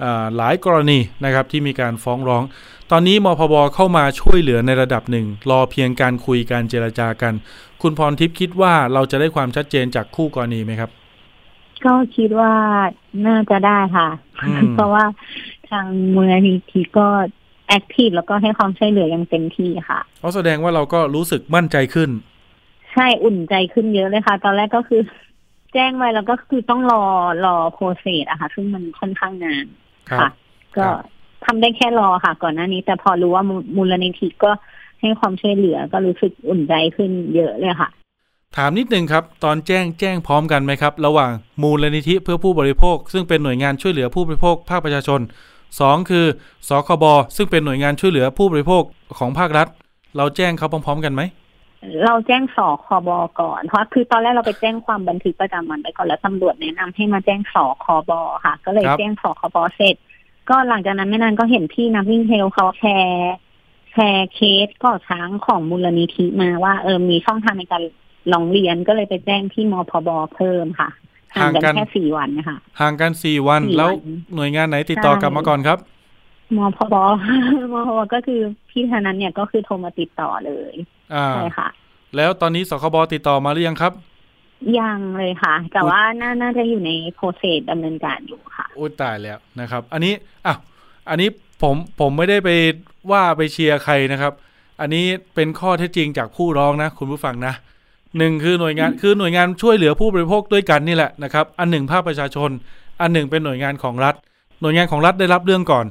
[0.02, 2.42] อ่าหลายกรณีนะครับที่มีการฟ้องร้อง
[2.90, 7.34] ตอนนี้มพบเข้ามาช่วยเหลือในระดับหนึ่ง รอเพียงการคุยการเจรจากัน
[7.82, 10.90] คุณพรทิพย์คิดว่าเราจะได้ความชัดเจนจากคู่กรณีไหมครับ
[11.86, 12.52] ก็คิดว่า
[13.26, 14.08] น่าจะได้ค่ะ
[14.42, 15.04] อืมเพราะว่า
[15.70, 17.08] ทางมูลนิธิก็
[17.68, 22.10] แอคทีฟแล้วก็ให้ความช่วยเหลืออย่างเต็มที่ค่ะเพราะแสดงว่าเราก็รู้สึกมั่นใจขึ้น
[22.92, 25.00] ใช่อุ่นใจขึ้นเยอะเลยค่ะ ตอนแรกก็คือ
[25.74, 27.02] แจ้งไว้แล้วก็คือต้องรอ
[27.44, 29.66] รอโปรเซสอะค่ะ ซึ่งมันค่อนข้างนาน
[30.10, 30.30] ครับค่ะ
[30.76, 30.96] ก็ครับ
[31.44, 34.50] ทำได้แค่รอค่ะ ก่อนหน้านี้ แต่พอรู้ว่ามูมูลนิธิก็
[35.00, 37.90] ให้ความช่วยเหลือก็รู้สึกอุ่นใจขึ้นเยอะเลยค่ะ
[38.56, 41.30] ถามนิดนึงครับตอนแจ้งแจ้งพร้อมกันไหมครับ ระหว่าง
[41.62, 45.20] มูลนิธิเพื่อผู้บริโภค ซึ่งเป็นหน่วยงานช่วยเหลือผู้บริโภคภาคประชาชน
[45.80, 46.24] สองคือ
[46.68, 47.04] สคบ
[47.36, 48.82] ซึ่งเป็นหน่วยงานช่วยเหลือผู้บริโภค
[49.18, 49.66] ของภาครัฐ
[50.16, 51.22] เราแจ้งเขาพร้อม ๆ กันไหม
[52.04, 58.12] เราแจ้งสคบก่อน เพราะคือตอนแรกเราไปแจ้งความบันทึกประจำวันไปก่อนแล้วตำรวจแนะนำให้มาแจ้งสคบ
[58.44, 59.96] ค่ะ ก็เลยครับแจ้งสคบเสร็จ
[60.50, 63.32] ก็หลังจากนั้นไม่นานก็เห็นพี่นักวิ่งเทรลเขาแชร์
[63.92, 67.82] แชร์เคสเกาะช้างของมูลนิธิมาว่าเออมีช่องทางในการ
[68.32, 70.88] ร้องเรียนก็เลยไปแจ้งที่มพบเพิ่มค่ะ
[71.36, 73.90] ห่างกันแค่สี่วันนะคะห่างกันสี่วันสี่วันแล้ว
[74.34, 75.78] หน่วยงานไหนติดต่อกลับมาก่อนครับ
[76.56, 76.96] มพบ
[77.72, 80.74] มพบก็คือพี่ธนันเนี่ยก็คือโทรมาติดต่อเลย
[81.14, 81.68] อ่าใช่ค่ะ
[82.16, 83.92] แล้วตอนนี้สคบติดต่อมาหรือยังครับ
[84.80, 90.14] ยังเลยค่ะ แต่ว่าน่าน่าจะอยู่ใน process ดำเนินการอยู่ค่ะโอ้ยตายแล้วนะครับ อันนี้
[90.46, 90.54] อะ
[91.08, 91.28] อันนี้
[91.62, 92.50] ผมผมไม่ได้ไป
[93.10, 94.32] ว่าไปเชียร์ใครนะครับ
[94.80, 97.54] อันนี้เป็นข้อเท็จจริงจากผู้ร้องนะ คุณผู้ฟังนะ
[98.18, 102.50] หนึ่งคือหน่วยงานคือหน่วยงานช่วยเหลือผู้บริโภคด้วยกันนี่แหละนะครับอันหนึ่งภาคประชาชน
[103.00, 104.14] อันหนึ่งเป็นหน่วยงานของรัฐ
[104.60, 105.86] หน่วยงานของรัฐได้รับเรื่องก่อน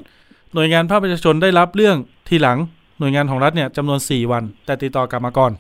[0.54, 1.96] หน่วยงานภาคประชาชนได้รับเรื่อง
[2.30, 2.58] ทีหลัง
[3.00, 5.52] หน่วยงานของรัฐเนี่ยจำนวนสี่วัน แต่ติดต่อกลับมาก่อน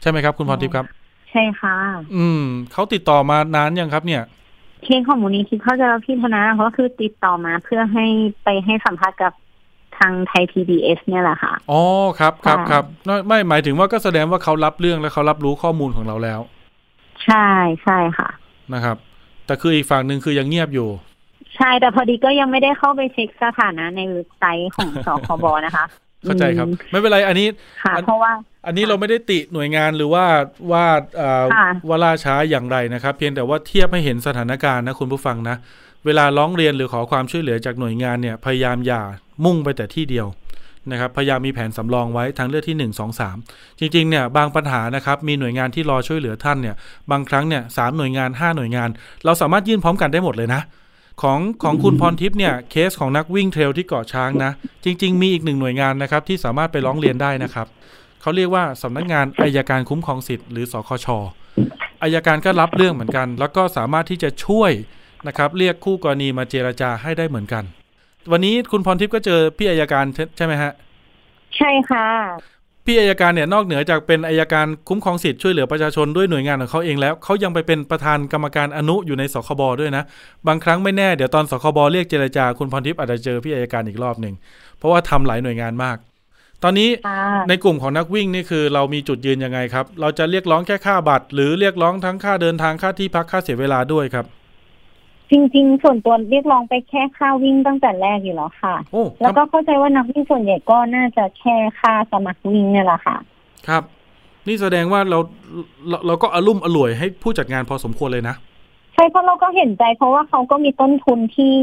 [0.00, 0.86] ใช่ไหมครับ คุณพรทิพย์ครับ
[1.30, 1.76] ใช่ค่ะ
[2.16, 4.22] อืมเขาติดต่อมานานยังครับเนี่ย
[4.84, 8.06] เคสของมูลนิธิเข้าใจว่าพี่ธนาเขาก็คือติดต่อมาเพื่อให้
[8.44, 9.32] ไปให้สัมภาษณ์กับ
[9.98, 11.82] ทางไทย PBS เนี่ยแหละค่ะ อ๋อ
[12.20, 16.40] ครับ ครับค่ะครับไม่ไม่ หมายถึงว่าก็แสดงว่าเขารับเรื่องและเขารับรู้ข้อมูลของเราแล้ว
[17.24, 17.48] ใช่
[17.82, 18.28] ใช่ค่ะ
[18.74, 18.96] นะครับ
[19.46, 20.88] แต่คืออีกฝั่งหนึ่งคือยังเงียบอยู่
[21.56, 25.84] ใช่ แต่พอดีก็ยังไม่ได้เข้าไปเช็คสถานะในเว็บไซต์ของสคบนะคะ
[26.24, 27.46] เข้าใจครับอืมไม่เป็นไร อันนี้
[27.82, 28.32] ค่ะอันเพราะว่า
[28.66, 30.24] อันนี้เราไม่ได้ติหน่วยงานหรือว่า
[30.72, 30.84] ว่า
[31.16, 35.56] เอ่อค่ะว่าล่าช้าอย่างไรนะครับ เพียงแต่ว่าเทียบให้เห็นสถานการณ์นะคุณผู้ฟังนะ
[36.06, 39.02] เวลาร้องเรียนหรือขอความช่วยเหลือจากหน่วยงานเนี่ยพยายามอย่า
[39.44, 40.26] มุ่งไปแต่ที่เดียว
[40.90, 46.74] นะครับพยายามมีแผนสำรองไว้ทางเลือกที่ 1 2 3 จริงๆเนี่ยบางปัญหานะครับมีหน่วยงานที่รอช่วยเหลือท่านเนี่ย
[47.10, 48.88] บางครั้งเนี่ยสามหน่วยงาน 5 หน่วยงาน
[49.24, 50.62] เราสามารถยื่นพร้อมกันได้หมดเลยนะ
[51.22, 54.50] ของของคุณพรทิพย์เนี่ยเคสของนักวิ่งเทรลที่เกาะช้างนะ
[54.84, 57.66] จริง ๆ มีอีกหนึ่งหน่วยงานนะครับที่สามารถไปร้องเรียนได้นะครับ
[58.20, 61.06] เขาเรียกว่าสำนักงานอายการคุ้มครองสิทธิ์หรือสคช
[62.02, 64.72] อายการก็รับเรื่องเหมือนกัน แล้วก็สามารถที่จะช่วย
[65.26, 67.64] นะครับเรียกคู่กรณีมาเจรจาให้ได้เหมือนกัน
[68.32, 70.72] วันนี้คุณพรทิพย์ก็เจอพี่อายการใช่ใช่ไหมฮะ
[71.56, 72.08] ใช่ค่ะ
[72.86, 80.04] พี่อายการเนี่ยนอกเหนือจากเป็นอายการคุ้มครองสิทธิ์ช่วยเหลือประชาชนด้วยหน่วยงานของเขาเองแล้วเขายังไปเป็นประธานกรรมการอนุอยู่ในสคบด้วยนะ
[80.46, 84.34] บางครั้งไม่แน่เดี๋ยวตอนสคบเรียกเจรจาคุณพรทิพย์อาจจะเจอพี่อายการอีกรอบหนึ่ง
[84.78, 85.96] เพราะว่าทำหลายหน่วยงานมาก
[86.62, 94.26] ตอนนี้ค่ะในกลุ่มของนักวิ่งนี่คือเรามีจุดยืนยังไงครับ เราจะเรียกร้องแค่ค่าบัตร หรือเรียกร้องทั้งค่าเดินทางค่าที่พักค่าเสียเวลาด้วยครับ
[95.30, 103.16] จริง ๆ ส่วนตัวเรียกร้องไปแค่ค่าวิ่งตั้งแต่แรกอยู่แล้วค่ะ โอ้แล้วก็เข้าใจว่านักวิ่งส่วนใหญ่ก็น่าจะแค่ค่าสมัครวิ่งเนี่ยแหละค่ะ
[103.68, 103.82] ครับ
[104.48, 105.18] นี่แสดงว่าเรา
[105.88, 108.36] เราเราก็อารมุ่มอร่วยให้ผู้จัดงานพอสมควรเลยนะ
[108.94, 111.54] ใช่เพราะเราก็เห็นใจ เพราะว่าเขาก็มีต้นทุนที่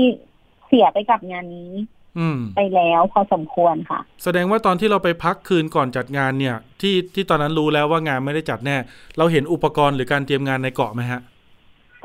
[0.67, 1.71] เสียไปกับงานนี้
[2.19, 8.75] อืม ไปแล้วพอสมควรค่ะ แสดงว่าตอนที่เราไปพักคืนก่อนจัดงานเนี่ย ที่ที่ตอนนั้นรู้แล้วว่างานไม่ได้จัดแน่
[9.17, 11.21] เราเห็นอุปกรณ์หรือการเตรียมงานในเกาะไหมฮะ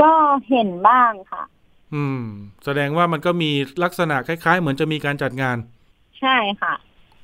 [0.01, 0.11] ก็
[0.49, 1.43] เห็นบ้างค่ะ
[1.95, 2.23] อืม
[2.65, 3.51] แสดงว่ามันก็มี
[3.85, 5.57] ลักษณะคล้ายๆ เหมือนจะมีการจัดงาน
[6.21, 6.75] ใช่ค่ะ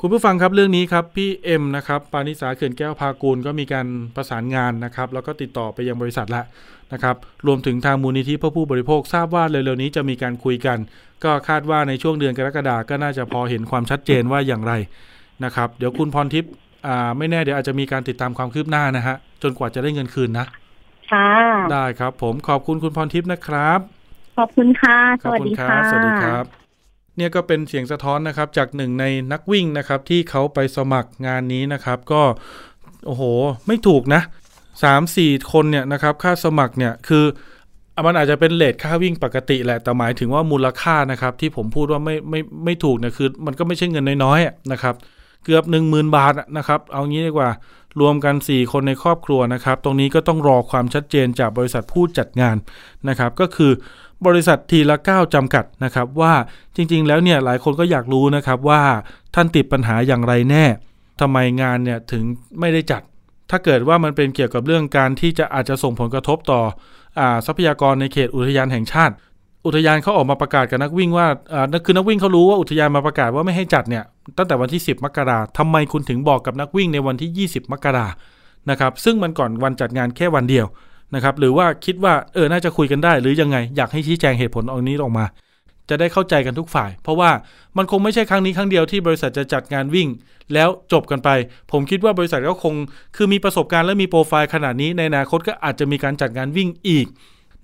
[0.00, 6.44] คุณผู้ฟังครับเรื่องนี้ครับ พี่เอ็มนะครับ ปานิสาเขื่อนแก้วพากูลก็มีการประสานงานนะครับ แล้วก็ติดต่อไปยังบริษัทแล้ว
[6.92, 10.78] นะครับ รวมถึงทางมูลนิธิเพื่อผู้บริโภคทราบว่าเร็วๆนี้จะมีการคุยกัน
[11.24, 14.72] ก็คาดว่าในช่วงเดือนกรกฎาก็น่าจะพอเห็นความชัดเจนว่าอย่างไร
[15.44, 16.52] นะครับ เดี๋ยวคุณพรทิพย์
[16.86, 20.46] อ่าไม่แน่เดี๋ยวอาจจะมีการติดตามความคืบหน้านะฮะจนกว่าจะได้เงินคืนนะ
[21.12, 21.28] ค่ะ
[21.70, 23.80] ได้ครับ ผมขอบคุณคุณพรทิพย์นะครับ
[24.38, 26.44] ขอบคุณค่ะสขอบวัสคุณดีครัค่ะบสวัสดีครับ
[27.16, 32.22] เนี่ยก็เป็นเสียงสะท้อนนะครับ จากหนึ่งในนักวิ่งนะครับ ที่เขาไปสมัครงานนี้นะครับ ก็
[33.06, 33.22] โอ้โห
[33.66, 34.22] ไม่ถูกนะ
[34.82, 37.24] สามสี่คนเนี่ยนะครับ ค่าสมัครเนี่ยคือ
[37.94, 44.94] อะมันอาจจะเป็นเลทค่าวิ่งปกติแหละ แต่หมายถึงว่ามูลค่านะครับ ที่ผมพูดว่าไม่ไม่ไม่ถูกเนี่ยคือ มันก็ไม่ใช่เงินน้อยๆอะนะครับ
[45.44, 47.50] เกือบหนึ่งหมื่นบาทอะนะครับ เอางี้ดีกว่า
[48.00, 52.56] รวมกัน 4 คนในครอบครัวนะครับ ตรงนี้ก็ต้องรอความชัดเจนจากบริษัทผู้จัดงาน
[53.08, 53.72] นะครับ ก็คือ
[54.26, 56.32] บริษัททีละก้าจำกัดนะครับ ว่า
[56.76, 58.82] จริง ๆ แล้วเนี่ยหลายคนก็อยากรู้นะครับว่า
[59.34, 60.64] ท่านติดปัญหาอย่างไรแน่
[61.20, 62.22] ทำไมงานเนี่ยถึง
[62.60, 63.02] ไม่ได้จัด
[63.50, 66.60] ถ้าเกิดว่ามันเป็นเกี่ยวกับเรื่องการที่จะอาจจะส่งผลกระทบต่อ
[67.20, 69.14] อทรัพยากรในเขตอุทยานแห่งชาติ
[69.66, 74.04] อุทยานเขาออกมาประกาศกับนักวิ่งว่าอ่าคือนักวิ่งเขารู้ว่าอุทยานมาประกาศว่าไม่ให้จัดเนี่ย
[74.38, 78.06] ตั้งแต่วันที่ 10 มกราทำไมคุณถึงบอกกับนักวิ่งในวันที่ 20 มกรา
[78.70, 80.66] นะครับซึ่งมันก่อนวันจัดงานแค่วันเดียว
[81.14, 85.24] นะครับหรือว่าคิดว่าเออน่าจะคุยกันได้ หรือยังไงอยากให้ชี้แจงเหตุผลเอานี้ออกมา
[85.88, 87.30] จะได้เข้าใจกันทุกฝ่าย เพราะว่า
[87.76, 90.08] มันคงไม่ใช่ครั้งนี้ครั้งเดียวที่บริษัทจะจัดงานวิ่ง
[90.54, 91.28] แล้วจบกันไป
[91.72, 92.74] ผมคิดว่าบริษัทก็คง
[93.16, 97.06] คือมีประสบการณ์และมีโปรไฟล์ขนาดนี้ในอนาคตก็อาจจะมีการจัดงานวิ่งอีก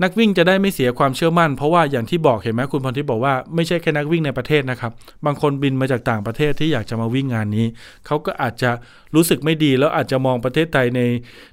[0.03, 4.93] นักวิ่งจะได้ไม่เสียความเชื่อมั่น เพราะว่าอย่างที่บอกเห็นไหมคุณพรทิพย์บอกว่าไม่ใช่แค่นักวิ่งในประเทศนะครับ
[5.27, 7.67] บางคนบินมาจากต่างประเทศที่อยากจะมาวิ่งงานนี้
[8.07, 8.71] เขาก็อาจจะ
[9.15, 11.01] รู้สึกไม่ดีแล้วอาจจะมองประเทศไทยใน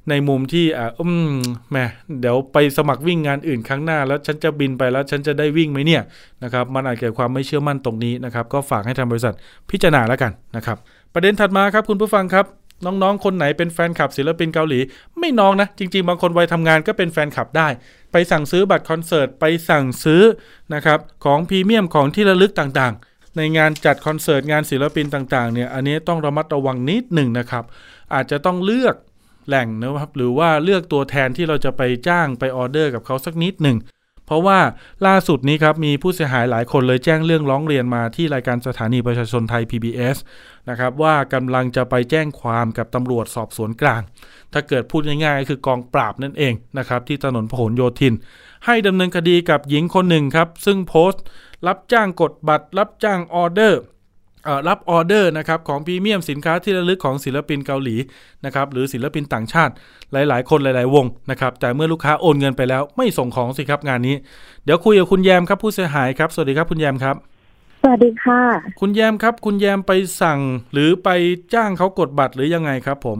[0.09, 1.35] ในมุมที่อ่าอืม
[1.71, 1.77] แหม
[2.21, 6.01] เดี๋ยวไปสมัครวิ่งงานอื่นครั้งหน้า แล้วฉันจะบินไปแล้วฉันจะได้วิ่งไหมเนี่ย
[6.43, 9.33] นะครับมันอาจเกิดความไม่เชื่อมั่นตรงนี้นะครับก็ฝากให้ทางบริษัท
[9.69, 10.77] พิจารณาแล้วกันนะครับ
[11.13, 12.45] ประเด็นถัดมาครับคุณผู้ฟังครับ
[12.83, 14.79] น้องๆ คนไหนเป็นแฟนคลับศิลปินเกาหลี
[15.19, 17.67] ไม่น้องนะ จริง ๆ บางคนวัยทำงานก็เป็นแฟนคลับได้
[18.11, 20.23] ไปสั่งซื้อบัตรคอนเสิร์ต ไปสั่งซื้อ
[20.73, 27.63] นะครับของพรีเมียมของที่ระลึกต่างๆ ในงานจัดคอนเสิร์ตงานศิลปินต่างๆเนี่ยอันนี้ต้องระมัดระวังนิดหนึ่งนะครับ
[28.13, 28.95] อาจจะต้องเลือก
[29.47, 33.77] แหล่งนะครับหรือว่าเลือกตัวแทนที่เราจะไปจ้างไปออเดอร์กับเขาสักนิดหนึ่ง
[34.25, 34.59] เพราะว่า
[35.07, 40.17] ล่าสุดนี้ครับมีผู้เสียหายหลายคนเลยแจ้งเรื่องร้องเรียนมาที่รายการสถานีประชาชนไทย PBS
[40.69, 44.01] นะครับว่ากำลังจะไปแจ้งความกับตำรวจสอบสวนกลาง
[44.53, 48.13] ถ้าเกิดพูดง่ายๆ คือกองปราบนั่นเองนะครับที่ถนนพหลโยธิน
[48.65, 51.23] ให้ดำเนินคดีกับหญิงคนหนึ่งครับ ซึ่งโพสต์
[51.67, 53.81] รับจ้างกดบัตร รับจ้างออเดอร์
[54.67, 57.95] รับออเดอร์นะครับของพรีเมียมสินค้าที่ระลึกของศิลปินเกาหลี
[58.45, 59.73] นะครับหรือศิลปินต่างชาติ
[60.11, 64.15] หลาย ๆ คนหลาย ๆ วงนะครับแต่เมื่อลูกค้าโอนเงินไปแล้วไม่ส่งของสิครับงานนี้
[64.65, 67.15] เดี๋ยวคุยกับคุณแยมครับผู้เสียหายครับ สวัสดีครับคุณแยมครับ
[67.81, 68.41] สวัสดีค่ะ
[68.79, 70.39] คุณแยมครับ คุณแยมไปสั่ง
[70.73, 71.09] หรือไป
[71.53, 73.19] จ้างเขากดบัตรหรือยังไงครับ ผม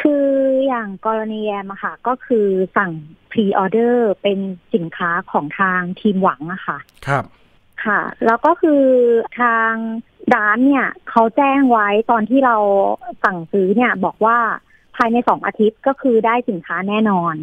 [0.00, 0.26] คือ
[0.66, 2.92] อย่างกรณีแยมอะค่ะ ก็คือสั่ง
[3.30, 4.38] พรีออเดอร์เป็น
[4.74, 7.24] สินค้าของทาง Team Wang อะค่ะ ครับ
[7.86, 8.82] ค่ะ แล้วก็คือ
[9.40, 9.72] ทาง
[10.34, 12.56] ร้านเนี่ยเขาแจ้งไว้ตอนที่เรา
[13.24, 14.38] สั่งซื้อเนี่ย บอกว่า
[14.96, 17.34] ภายในสองอาทิตย์ก็คือได้สินค้าแน่นอน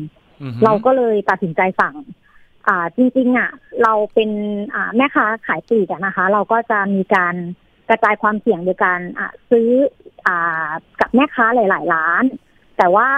[0.41, 1.95] อือฮึเราก็เลยตัดสินใจสั่ง
[2.67, 3.51] อ่าจริงๆอะ
[3.83, 4.29] เราเป็น
[4.75, 7.35] อ่าแม่ค้าขายปลีกอะนะคะ เราก็จะมีการ
[7.89, 9.69] กระจายความเสี่ยงโดยการอ่าซื้อ
[10.27, 10.67] อ่า
[10.99, 12.23] กับแม่ค้าหลาย ๆ ร้าน
[12.77, 13.09] แต่ว่า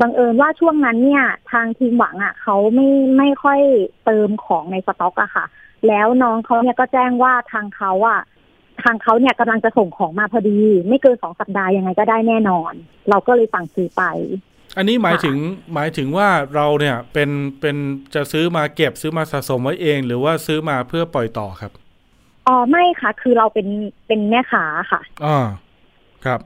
[0.00, 3.60] บังเอิญว่าช่วงนั้นเนี่ย ทางทีมหวังอะเขาไม่ไม่ค่อย
[4.04, 5.44] เติมของในสต็อกอะค่ะ
[5.88, 8.20] แล้วน้องเขาเนี่ยก็แจ้งว่าทางเขาอะ
[8.82, 12.72] ทางเขาเนี่ยกำลังจะส่งของมาพอดี ไม่เกินสองสัปดาห์ยังไงก็ได้แน่นอน
[13.10, 14.02] เราก็เลยสั่งซื้อไป
[14.76, 15.36] อันนี้หมายถึง
[15.74, 17.76] หมายถึงว่าเราเนี่ยเป็นเป็น
[18.14, 21.72] จะซื้อมาเก็บซื้อมาสะสมไว้เอง หรือว่าซื้อมาเพื่อปล่อยต่อครับ
[22.48, 23.68] อ๋อไม่ค่ะ คือเราเป็น
[24.06, 25.46] เป็นแม่ค้าค่ะอ่า
[26.24, 26.40] ครับ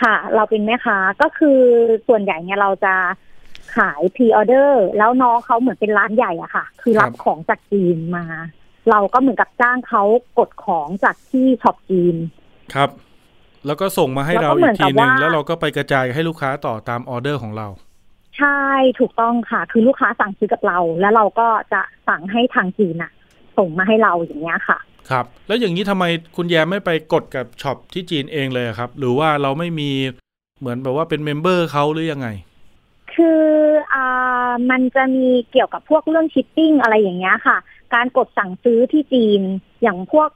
[0.00, 1.60] ค่ะ เราเป็นแม่ค้าก็คือ
[2.08, 2.94] ส่วนใหญ่เนี่ยเราจะ
[3.76, 8.24] ขายพรีออเดอร์ แล้วน้องเขาเหมือนเป็นร้านใหญ่อะค่ะ คือรับครับของจากจีนมา
[8.90, 10.02] เราก็เหมือนกับจ้างเขา
[10.38, 12.16] กดของจากที่ช็อปจีน
[12.74, 12.90] ครับ
[13.66, 17.68] แล้วก็ส่งมาให้แล้วเราก็อีเหมืกอนทีกับหนึ่งว่าแล้วเราก็ไปกระจายให้ลูกค้าต่อตามออเดอร์ของเรา
[18.38, 18.60] ใช่
[19.00, 23.12] ถูกต้องค่ะ คือลูกค้าสั่งซื้อกับเรา แล้วเราก็จะสั่งให้ทางจีนอะ
[23.58, 24.78] ส่งมาให้เราอย่างเงี้ยค่ะ
[25.10, 26.04] ครับ แล้วอย่างนี้ทำไม
[26.36, 29.90] คุณแยมไม่ไปกดกับช็อปที่จีนเองเลยอะครับ หรือว่าเราไม่มี
[30.58, 32.28] เหมือนแบบว่าเป็น member เขาหรือยังไง
[33.14, 33.42] คือ
[33.92, 37.56] อ่ามันจะมีเกี่ยวกับพวกเรื่องชิปปิ้งอะไรอย่างเงี้ยค่ะ
[37.94, 39.40] การกดสั่งซื้อที่จีน
[39.82, 40.28] อย่างพวก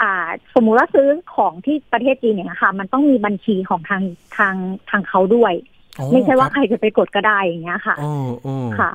[0.00, 0.12] อ่า
[0.54, 4.02] สมมุติว่าซื้อของที่ประเทศจีนเนี่ยนะคะมันต้องมีบัญชีของทาง
[4.36, 4.54] ทาง
[4.90, 5.52] ทางเขาด้วย
[5.98, 8.10] อ๋อไม่ใช่ว่าใครจะไปกดก็ได้อย่างเงี้ยค่ะโอ้
[8.42, 8.92] โอ้ค่ะ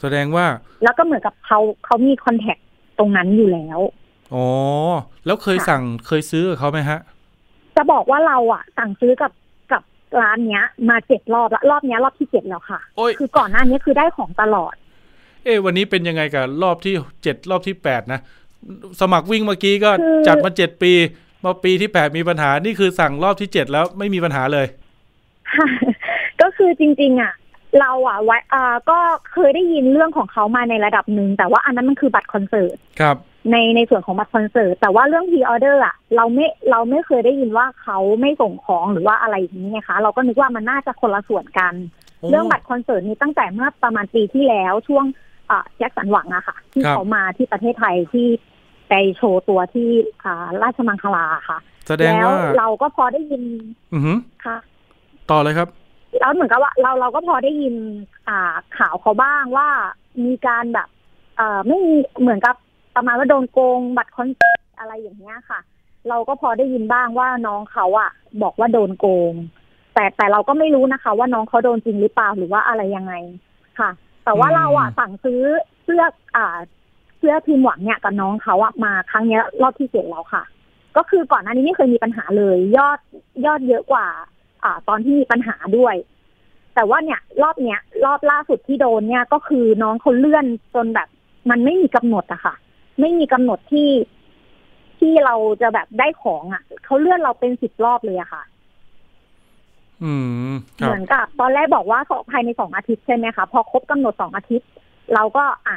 [0.00, 0.46] แสดงว่า
[0.82, 2.56] แล้วก็เหมือนกับเขาเขามีคอนแทค
[2.98, 3.80] ตรงนั้นอยู่แล้ว
[4.34, 4.46] อ๋อ
[5.26, 6.98] แล้วเคยค่ะสั่งเคยซื้อกับเขาไหมฮะ
[7.76, 9.32] จะบอกว่าเราอะ สั่งซื้อกับ
[9.72, 9.82] กับ
[10.20, 14.74] ร้านเนี้ย มาเจ็ดรอบละรอบเนี้ยรอบที่เจ็ดแล้วค่ะโอ้ยคือก่อนหน้านี้คือได้ของตลอด
[15.46, 18.20] เอ๊ะวันนี้เป็นยังไงกับรอบที่เจ็ดรอบที่แปดนะ
[19.00, 20.92] สมัครวิ่งเมื่อกี้ก็คือจัดมาเจ็ดปี
[21.44, 24.66] มาปีที่แปดมีปัญหานี่คือสั่งรอบที่เจ็ดแล้วไม่มีปัญหาเลย
[25.54, 25.66] ค่ะ
[26.40, 27.32] ก็คือจริง ๆ อะ
[27.80, 28.98] เราอะไว้อ่าก็
[29.32, 33.16] เคยได้ยินเรื่องของเขามาในระดับหนึ่งแต่ว่าอันนั้นมันคือบัตรคอนเสิร์ตครับ
[33.50, 41.74] ในในส่วนของบัตรคอนเสิร์ตแต่ว่าเรื่องพรีออเดอร์อะเราไม่เราไม่เคยได้ยินว่าเขาไม่ส่งของหรือว่าอะไรอย่างนี้ไงคะเราก็นึกว่ามันน่าจะคนละส่วนกัน
[42.18, 45.16] โอ้เรื่องบัตรคอนเสิร์ตนี้ตั้งแต่เมื่อประมาณปีที่แล้วช่วงอ่า
[45.76, 48.28] แจ็คสันหวังอะค่ะ ที่ครับเขามาที่ประเทศไทยที่
[48.88, 49.88] ไปโชว์ตัวที่
[50.24, 53.42] อ่าราชมังคลาค่ะ แสดงแล้วว่าเราก็พอได้ยิน
[53.92, 54.56] อือหือค่ะ
[55.30, 55.68] ต่อเลยครับ
[56.20, 57.74] แล้วเหมือนกับว่าเราเราก็พอได้ยิน
[58.28, 59.68] อ่าข่าวเขาบ้างว่า
[60.24, 60.88] มีการแบบ
[61.36, 62.54] เอ่อไม่มีเหมือนกับ
[62.96, 65.60] ประมาณว่าโดนโกงบัตรคอนเสิร์ตอะไรอย่างเงี้ยค่ะ
[66.08, 68.10] เราก็พอได้ยินบ้างว่าน้องเขาอะ
[68.42, 69.32] บอกว่าโดนโกง
[69.94, 73.14] แต่แต่เราก็ไม่รู้นะคะ ว่าน้องเขาโดนจริงหรือเปล่าหรือว่าอะไรยังไง
[73.78, 73.90] ค่ะ
[74.26, 75.42] แต่ว่าอืมเราอะสั่งซื้อ
[75.84, 76.02] เสื้อ
[76.36, 76.58] อ่า
[77.18, 80.42] เสื้อทีมหวังเนี่ยกับน้องเขาอะมาครั้งเนี้ยรอบที่เจ็ดแล้วค่ะ
[80.96, 82.98] ก็คือก่อนหน้านี้ไม่เคยมีปัญหาเลย ยอด
[83.46, 84.06] ยอดเยอะกว่า
[84.64, 85.94] อ่า ตอนที่มีปัญหาด้วย
[86.74, 91.08] แต่ว่าเนี่ย รอบเนี้ย รอบล่าสุดที่โดนเนี่ยก็คือน้องเขาเลื่อนจนแบบ
[91.50, 92.54] มันไม่มีกำหนดอะค่ะ
[93.00, 93.90] ไม่มีกำหนดที่
[94.98, 98.55] ที่เราจะแบบได้ของอะเขาเลื่อนเราเป็นสิบรอบเลยอะค่ะอืมค
[99.98, 104.68] เหมือนกับตอนแรกบอกว่าสองภายในสองอาทิตย์ใช่ไหมคะพอครบกำหนดสองอาทิตย์
[105.14, 105.76] เราก็ อะ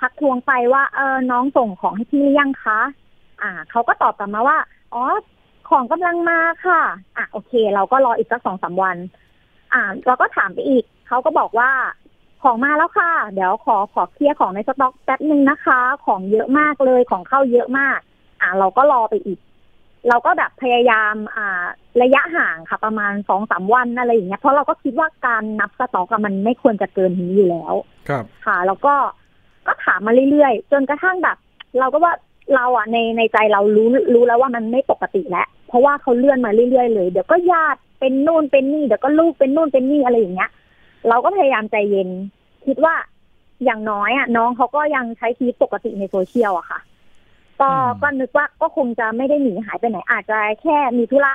[0.00, 2.80] ทักทวงไปว่า เออน้องส่งของให้พี่หรือยังคะ
[3.42, 4.58] อ่าเขาก็ตอบกลับมาว่า
[4.94, 5.04] อ๋อ
[5.68, 6.80] ของกำลังมาค่ะ
[7.16, 8.96] อะโอเค เราก็รออีกสักสองสามวัน
[9.72, 11.70] อ่า เราก็ถามไปอีก เขาก็บอกว่า
[12.42, 17.98] ของมาแล้วค่ะ เดี๋ยวขอขอเคลียร์ของในสต็อกแป๊บนึงนะคะ ของเยอะมากเลยของเข้าเยอะมาก
[18.40, 19.38] อ่าเราก็รอไปอีก
[20.08, 21.64] เราก็แบบพยายามอ่า
[22.02, 27.74] ระยะห่างค่ะประมาณสองสามวันอะไรอย่างเงี้ยเพราะเราก็คิดว่าการนับสต็อกมันไม่ควรจะเกินนี้อยู่แล้ว
[28.08, 28.94] ครับ ค่ะ แล้วก็
[29.66, 31.36] ก็ถามมาเรื่อยๆ จนกระทั่งแบบ
[31.78, 32.12] เราก็ว่า
[32.54, 40.50] เราอะในในใจเรารู้รู้แล้วว่ามันไม่ปกติแล้ว เพราะว่าเขาเลื่อนมาเรื่อยๆเลย เดี๋ยวก็ญาติเป็นนู่นเป็นนี่เดี๋ยวก็ลูกเป็นนู่นเป็นนี่อะไรอย่างเงี้ย
[41.08, 42.08] เราก็พยายามใจเย็น
[42.66, 42.94] คิดว่า
[43.64, 46.78] อย่างน้อยอะน้องเขาก็ยังใช้ชีวิตปกติในโซเชียลอะค่ะ
[47.60, 47.70] ก็
[48.02, 51.34] ก็นึกว่าก็คงจะไม่ได้หนีหายไปไหน อาจจะแค่มีธุระ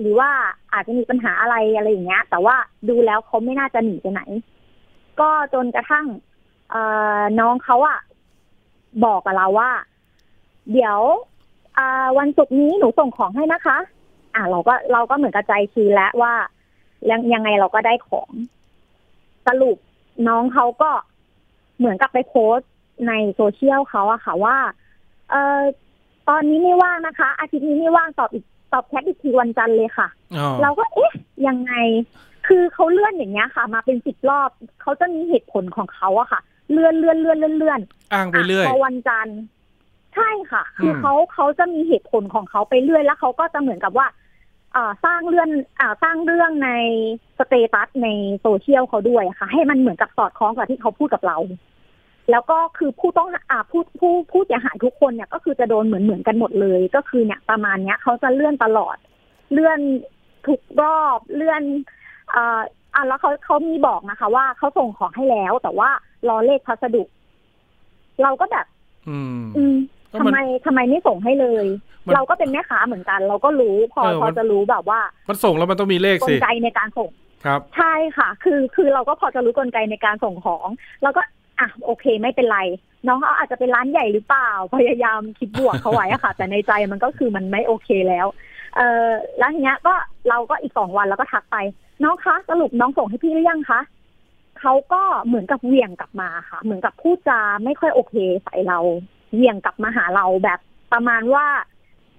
[0.00, 0.30] หรือว่า
[0.72, 2.56] อาจจะมีปัญหาอะไรอะไรอย่างเงี้ย แต่ว่า
[2.88, 4.22] ดูแล้วเขาไม่น่าจะหนีไปไหน
[5.20, 6.06] ก็จนกระทั่ง
[6.70, 6.82] เอ่
[7.18, 8.00] อน้องเขาอะ
[9.04, 9.70] บอกกับเราว่า
[10.72, 10.98] เดี๋ยว
[11.78, 13.78] อ่าวันศุกร์นี้หนูส่งของให้นะคะ
[14.34, 16.34] อ่าเราก็เราก็เหมือนกับใจชีแล้วว่า
[17.10, 18.30] ยังยังไงเราก็ได้ของ
[19.46, 19.76] สรุป
[20.28, 20.90] น้องเขาก็
[21.78, 22.70] เหมือนกับไปโพสต์
[23.08, 24.56] ในโซเชียลเขาอะค่ะว่า
[25.30, 25.62] เอ่อ
[26.28, 31.12] ตอนนี้ไม่ว่างนะคะ อาทิตย์นี้ไม่ว่างตอบอีกตอบแชทอีกทีวันจันทร์เลยค่ะอ๋อเราก็เอ๊ะ
[31.46, 31.72] ยังไง
[32.46, 34.50] คือเขาเลื่อนอย่างเงี้ยค่ะ มาเป็นสิบรอบ
[34.82, 37.80] เขาจะมีเหตุผลของเขาอะค่ะ เลื่อนเลื่อนเลื่อนเลื่อนเลื่อน
[38.12, 39.38] อ้างไปเรื่อยอะพอวันจันทร์
[40.14, 44.06] ใช่ค่ะ คืออืมเขาเขาจะมีเหตุผลของเขาไปเรื่อยแล้วเขาก็จะเหมือนกับว่า
[44.74, 45.48] อ่าสร้างเรื่อง
[45.80, 46.70] อ่าสร้างเรื่องใน
[47.38, 48.08] status ใน
[48.40, 51.38] โซเชียลเขาด้วยอะค่ะ ให้มันเหมือนกับสอดคล้องกับที่เขาพูดกับเรา
[52.30, 58.96] แล้วก็คือผู้ต้องอ่าผู้ผู้ผู้เสียหายทุกคนเนี่ยก็คือจะโดนเหมือนเหมือนกันหมดเลย ก็คือเนี่ยประมาณเนี้ยเขาจะเลื่อนตลอด
[59.52, 59.78] เลื่อน
[60.46, 61.62] ทุกรอบเลื่อน
[62.34, 62.60] อ่า
[62.94, 65.88] อ่าแล้วเขาเขามีบอกนะคะ ว่าเขาส่งของให้แล้ว แต่ว่า
[66.28, 67.04] รอเลขพัสดุ
[68.22, 68.66] เราก็แบบ
[69.08, 69.76] อืม อืม
[70.10, 71.66] เอ้าทำมันไมทำไมไม่ส่งให้เลย
[72.06, 77.10] มันเราก็เป็นแม่ค้าเหมือนกัน เราก็รู้พอเออพอมันจะรู้แบบว่า มันส่งแล้วมันต้องมีเลขกลสิไกในการส่ง
[77.44, 80.68] ครับ ใช่ค่ะ คือคือเราก็พอจะรู้กลไกในการส่งของ
[81.02, 81.22] แล้วก็
[81.60, 82.58] อะโอเคไม่เป็นไร
[83.06, 88.26] น้องเขาอาจจะเป็นร้านใหญ่หรือเปล่า พยายามคิดบวกเขาไว้อะค่ะ แต่ในใจมันก็คือมันไม่โอเคแล้ว
[88.76, 89.94] เออแล้วทีเนี้ยก็
[90.28, 91.56] เราก็อีกสองวันเราก็ทักไป
[92.04, 93.80] น้องคะสรุปน้องส่งให้พี่หรือยังคะ
[94.60, 98.14] เขาก็เหมือนกับเหวี่ยงกลับมาค่ะ เหมือนกับพูดจาไม่ค่อยโอเค
[98.44, 98.78] ใส่เรา
[99.34, 100.58] เหวี่ยงกลับมาหาเราแบบ
[100.92, 101.46] ประมาณว่า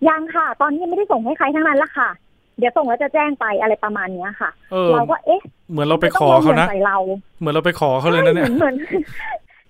[0.07, 2.09] ยังค่ะ ตอนนี้ยังไม่ได้ส่งให้ใครทั้งนั้นละค่ะ
[2.57, 6.97] เดี๋ยวส่งแล้วจะแจ้งไปอะไรประมาณเนี้ยค่ะเออเราก็เอ๊ะ เหมือนเราไปขอเขานะใส่เรา
[7.39, 8.75] เหมือนเราไปขอเขาเลยนะเนี่ยใช่เหมือน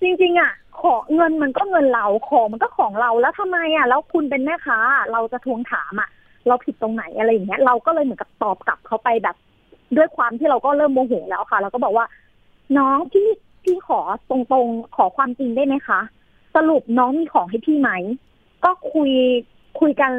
[0.02, 4.78] จริงๆอะขอเงินมันก็เงินเราของมันก็ของเราแล้วทำไมอะ แล้วคุณเป็นแม่ค้า
[5.12, 6.10] เราจะทวงถามอะ
[6.48, 9.36] เราผิดตรงไหนอะไรอย่างเงี้ย เราก็เลยเหมือนกับตอบกลับเขาไปแบบ
[9.98, 12.06] ด้วยความที่เราก็เริ่มโมโหแล้วค่ะ เราก็บอกว่า
[12.78, 13.28] น้องพี่
[13.64, 16.00] พี่ขอตรงๆขอความจริงได้ไหมคะ
[16.56, 17.92] สรุปน้องมีของให้พี่ไหม
[18.64, 19.12] ก็คุย
[19.80, 20.12] คุยกัน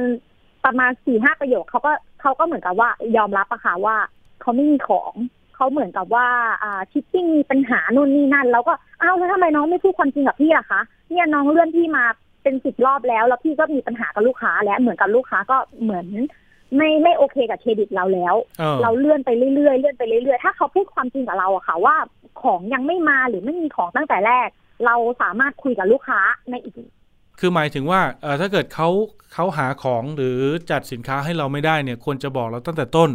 [0.64, 3.96] ประมาณสี่ห้าประโยคเขาก็เขาก็เหมือนกับว่ายอมรับอะค่ะว่า
[4.40, 5.12] เขาไม่มีของ
[5.58, 6.26] เขาเหมือนกับว่า
[6.62, 12.04] อ่าชิปปิ้งมีปัญหานู่นนี่นั่น แล้วก็อ้าวแล้วทำไมน้องไม่พูดความจริงกับพี่ล่ะคะเนี่ยน้องเลื่อนพี่มา
[12.42, 16.06] เป็นสิบรอบแล้ว แล้วพี่ก็มีปัญหากับลูกค้า และเหมือนกับลูกค้าก็เหมือน
[16.76, 21.96] ไม่ไม่โอเคกับเครดิตเราแล้วเออเราเลื่อนไปเรื่อยๆเลื่อนไปเรื่อยๆ ถ้าเขาพูดความจริงกับเราอะค่ะว่า
[22.42, 24.48] ของยังไม่มาหรือไม่มีของตั้งแต่แรก
[24.86, 26.74] เราสามารถคุยกับลูกค้าในอีก
[27.38, 28.88] คือหมายถึงว่าเออถ้าเกิดเขา
[29.32, 30.38] เขาหาของหรือ
[30.70, 33.10] จัดสินค้าให้เราไม่ได้เนี่ยควรจะบอกเราตั้งแต่ต้น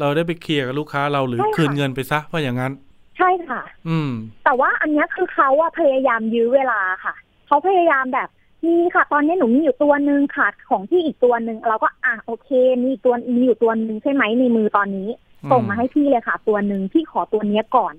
[0.00, 2.72] เราได้ไปเคลียร์กับลูกค้าเราหรือใช่ค่ะคืนเงินไปซะว่าอย่างนั้น
[3.18, 4.10] ใช่ค่ะ อืม
[4.44, 7.14] แต่ว่าอันเนี้ยคือเขาอะพยายามยื้อเวลาค่ะ
[7.46, 8.28] เขาพยายามแบบ
[8.66, 12.50] มีค่ะ ตอนนี้หนูมีอยู่ตัวหนึ่งขาดของที่อีกตัวหนึ่งเราก็อะโอเค
[12.84, 15.08] มีตัวมีอยู่ตัวหนึ่งใช่ไหมในมือตอนนี้
[15.44, 17.94] อืมส่งมาให้พี่เลยค่ะ ตัวหนึ่งพี่ขอตัวเนี้ยก่อน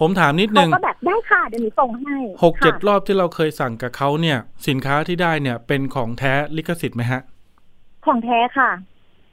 [0.00, 7.20] ผมถามนิดเขานึงก็แบบได้ค่ะเดี๋ยวหนูส่งให้หกเจ็ดค่ะรอบที่เราเคยสั่งกับเขาเนี่ย สินค้าที่ได้เนี่ย เป็นของแท้ลิขสิทธิ์ไหมฮะ
[8.06, 8.70] ของแท้ค่ะ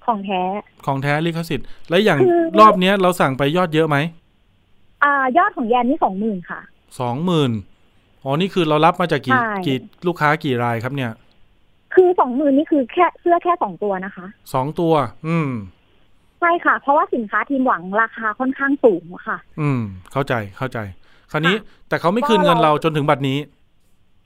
[0.05, 0.41] ของแท้
[0.85, 3.97] ของแท้ลิขสิทธิ์ แล้วอย่างคือรอบเนี้ยเราสั่งไปยอดเยอะไหม
[5.03, 6.59] อ่ายอดของแยนนี่สองหมื่นค่ะ
[6.99, 7.51] สองหมื่น
[8.23, 9.77] อ๋อนี่คือเรารับมาจากกี่ใช่กี่
[10.07, 11.11] ลูกค้ากี่รายครับเนี่ย
[11.93, 14.93] คือสองหมื่นนี่คือแค่เสื้อแค่สองตัวนะคะสองตัว
[15.27, 15.49] อืม
[16.39, 20.79] ใช่ค่ะ เพราะว่าสินค้าทีมหวังราคาค่อนข้างสูงอะค่ะ อืม เข้าใจเข้าใจ
[21.31, 23.37] คราวนี้ค่ะแต่เขาไม่คืนเงินเราจนถึงบัดนี้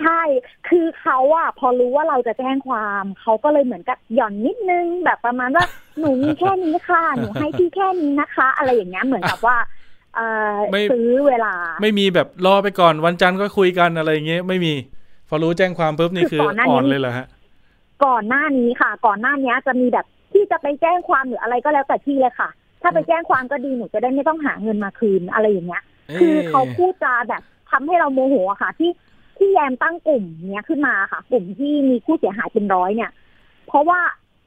[0.01, 0.21] ใช่
[0.69, 5.65] คือเขาอะพอรู้ว่าเราจะแจ้งความเขาก็เลยเหมือนกับหย่อนนิดนึงแบบประมาณว่า
[5.99, 9.57] หนูมีแค่นี้ค่ะ หนูให้พี่แค่นี้นะคะ อะไรอย่างเงี้ยเหมือนกับว่า
[10.15, 14.73] เอ่อไม่ซื้อเวลา ไม่มีแบบรอไปก่อนวันจันทร์ก็คุยกันอะไรอย่างเงี้ยไม่มี
[15.29, 17.27] พอรู้แจ้งความปุ๊บนี่คืคืออก่อนหน้านี้อ่อนเลยเหรอฮะ
[18.05, 22.49] ก่อนหน้านี้ค่ะ ก่อนหน้านี้จะมีแบบ ที่จะไปแจ้งความหรืออะไรก็แล้วแต่ที่เลยค่ะ
[22.81, 25.83] ถ้าไปแจ้งความก็ดีหนูจะได้ไม่ต้องหาเงินมาคืนอะไรอย่างเงี้ย
[26.19, 28.91] คือเขาพูดจาแบบทำให้เราโมโหอะค่ะ ที่
[29.37, 33.11] ที่แยมตั้งกลุ่มเนี้ยขึ้นมาค่ะ กลุ่มที่มีผู้เสียหายเป็นร้อยเนี่ย
[33.67, 33.99] เพราะว่า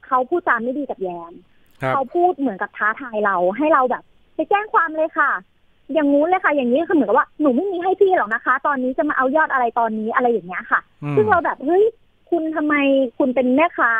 [0.07, 1.33] เขาพูดจาไม่ดีกับแยม
[1.81, 4.03] ครับเขาพูดเหมือนกับท้าทายเราให้เราแบบ
[4.35, 5.31] ไปแจ้งความเลยค่ะ
[5.93, 11.83] อย่างงู้นเลยค่ะ อย่างนี้คือเหมือนกับว่าหนูไม่มีให้พี่หรอกนะคะ ตอนนี้จะมาเอายอดอะไรตอนนี้อะไรอย่างเงี้ยค่ะอืมซึ่งเราแบบเฮ้ย
[12.35, 12.75] คุณทำไม
[13.17, 13.91] คุณเป็นแม่ค้า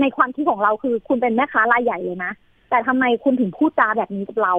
[0.00, 2.32] ในความคิดของเราคือ คุณเป็นแม่ค้ารายใหญ่เลยนะ
[2.70, 4.54] แต่ทำไมคุณถึงพูดจาแบบนี้กับเรา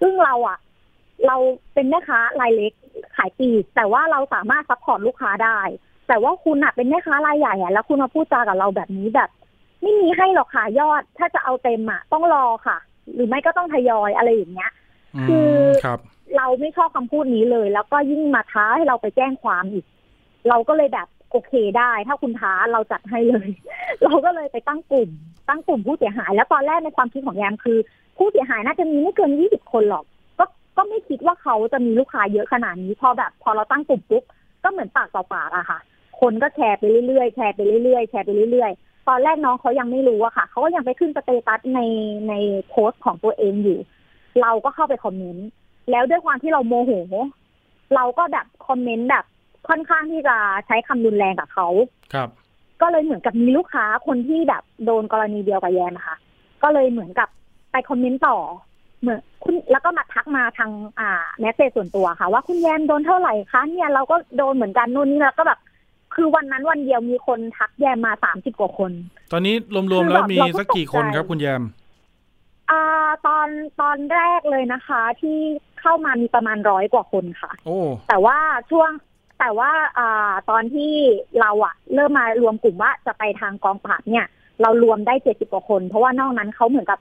[0.00, 0.58] ซึ่งเราอะ
[1.26, 1.36] เรา
[1.74, 2.72] เป็นแม่ค้ารายเล็ก
[3.16, 5.60] ขายปลีกแต่ว่าเราสามารถ support ลูกค้าได้
[6.08, 9.30] แต่ว่าคุณอะเป็นแม่ค้ารายใหญ่อะแล้วคุณมาพูดจากับเราแบบนี้แบบ
[9.82, 12.78] ไม่มีให้หรอกค่ะยอด ถ้าจะเอาเต็มอะต้องรอค่ะ
[13.14, 14.70] หรือไม่ก็ต้องทยอยอะไรอย่างเงี้ย
[15.28, 15.50] คือ
[15.84, 15.98] ครับ
[16.36, 19.84] เราไม่ชอบคำพูดนี้เลย แล้วก็ยิ่งมาท้าให้เราไปแจ้งความอีก
[20.48, 23.48] เราก็เลยแบบ โอเคได้ ถ้าคุณท้าเราจัดให้เลย
[24.04, 25.10] เราก็เลยไปตั้งกลุ่ม
[25.48, 27.78] ตั้งกลุ่มผู้เสียหาย แล้วตอนแรกในความคิดของแยมคือ
[28.16, 30.04] ผู้เสียหายน่าจะมีไม่เกินยี่สิบคนหรอก
[30.38, 30.44] ก็
[30.76, 34.22] ก็ไม่คิดว่าเขาจะมีลูกค้าเยอะขนาดนี้พอแบบ พอเราตั้งกลุ่มปุ๊บ
[34.64, 35.78] ก็เหมือนปากต่อปากอะค่ะ
[36.20, 41.80] คนก็แชร์ไปเรื่อยๆแชร์ไปเรื่อยๆแชร์ไปเรื่อยๆตอนแรกน้องเขายังไม่รู้อะค่ะ เขาก็ยังไปขึ้น status ใน
[42.28, 42.34] ใน
[42.68, 43.78] โพสต์ของตัวเองอยู่
[44.42, 45.48] เราก็เข้าไปคอมเมนต์
[45.90, 46.92] แล้วด้วยความที่เราโมโห
[47.94, 49.24] เราก็แบบคอมเมนต์แบบ
[49.68, 50.36] ค่อนข้างที่จะ
[50.66, 51.68] ใช้คำรุนแรงกับเขา
[52.14, 52.28] ครับ
[52.80, 56.16] ก็เลยเหมือนกับมีลูกค้าคนที่แบบโดนกรณีเดียวกับแยมนะคะ
[56.62, 57.28] ก็เลยเหมือนกับ
[57.70, 58.36] ไปคอมเมนต์ต่อ
[59.00, 65.60] เหมือนคุณแล้วก็มาทักมาทางอ่าแมสเซจส่วนตัวค่ะ ว่าคุณแยมโดนเท่าไหร่คะเนี่ยเราก็โดนเหมือนกันนู่นนี่แล้วก็แบบ
[66.14, 68.92] คือวันนั้นวันเดียวมีคนทักแยมมาสามสิบกว่าคน
[69.32, 69.54] ตอนนี้
[69.92, 71.62] รวมๆแล้วมีสักกี่คนครับคุณแยม
[72.70, 72.82] อ่า
[73.26, 73.48] ตอน
[73.80, 75.38] ตอนแรกเลยนะคะ ที่
[75.80, 78.38] เข้ามามีประมาณร้อยกว่าคนค่ะ โอ้แต่ว่า
[78.70, 78.90] ช่วง
[79.40, 80.92] แต่ว่าอ่าตอนที่
[81.40, 84.26] เราอะเริ่มมารวมกลุ่มว่าจะไปทางกองปราบเนี่ย
[84.62, 86.98] เรารวมได้เจ็ดสิบกว่าคน เพราะว่านอกนั้นเขาเหมือนกับ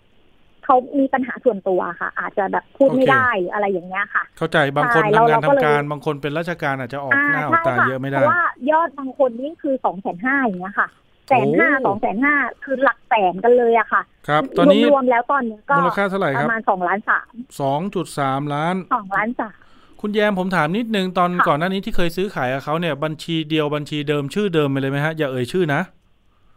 [0.65, 10.87] เขามีปัญหาส่วนตัวค่ะ อาจจะแบบพูดไม่ได้หรืออะไรอย่างเงี้ยค่ะ เข้าใจบางคนใช่ทำงานเราทำก็เลยการบางคนเป็นราชการอาจจะออกหน้าออกใช่ตาค่ะเยอะไม่เพได้ราะว่ายอดบางคนนี่คือสองแสนห้าอย่างเงี้ยค่ะ
[11.29, 19.59] แสนห้าโอ้สองแสนห้าคือหลักแสนกันเลยอะค่ะ ครับ ตอนนี้รวมๆแล้วตอนนี้ก็มูลค่าเท่าไหร่ปครับระมาณสองล้านสามสองจุดสามล้านสองล้านสาม
[20.01, 25.81] คุณแยมผมถามนิดนึงตอนค่ะก่อนหน้านี้ที่เคยซื้อขายกับเขาเนี่ยบัญชีเดียวบัญชีเดิมชื่อเดิมไปเลยไหมฮะอย่าเอ่ยชื่อนะ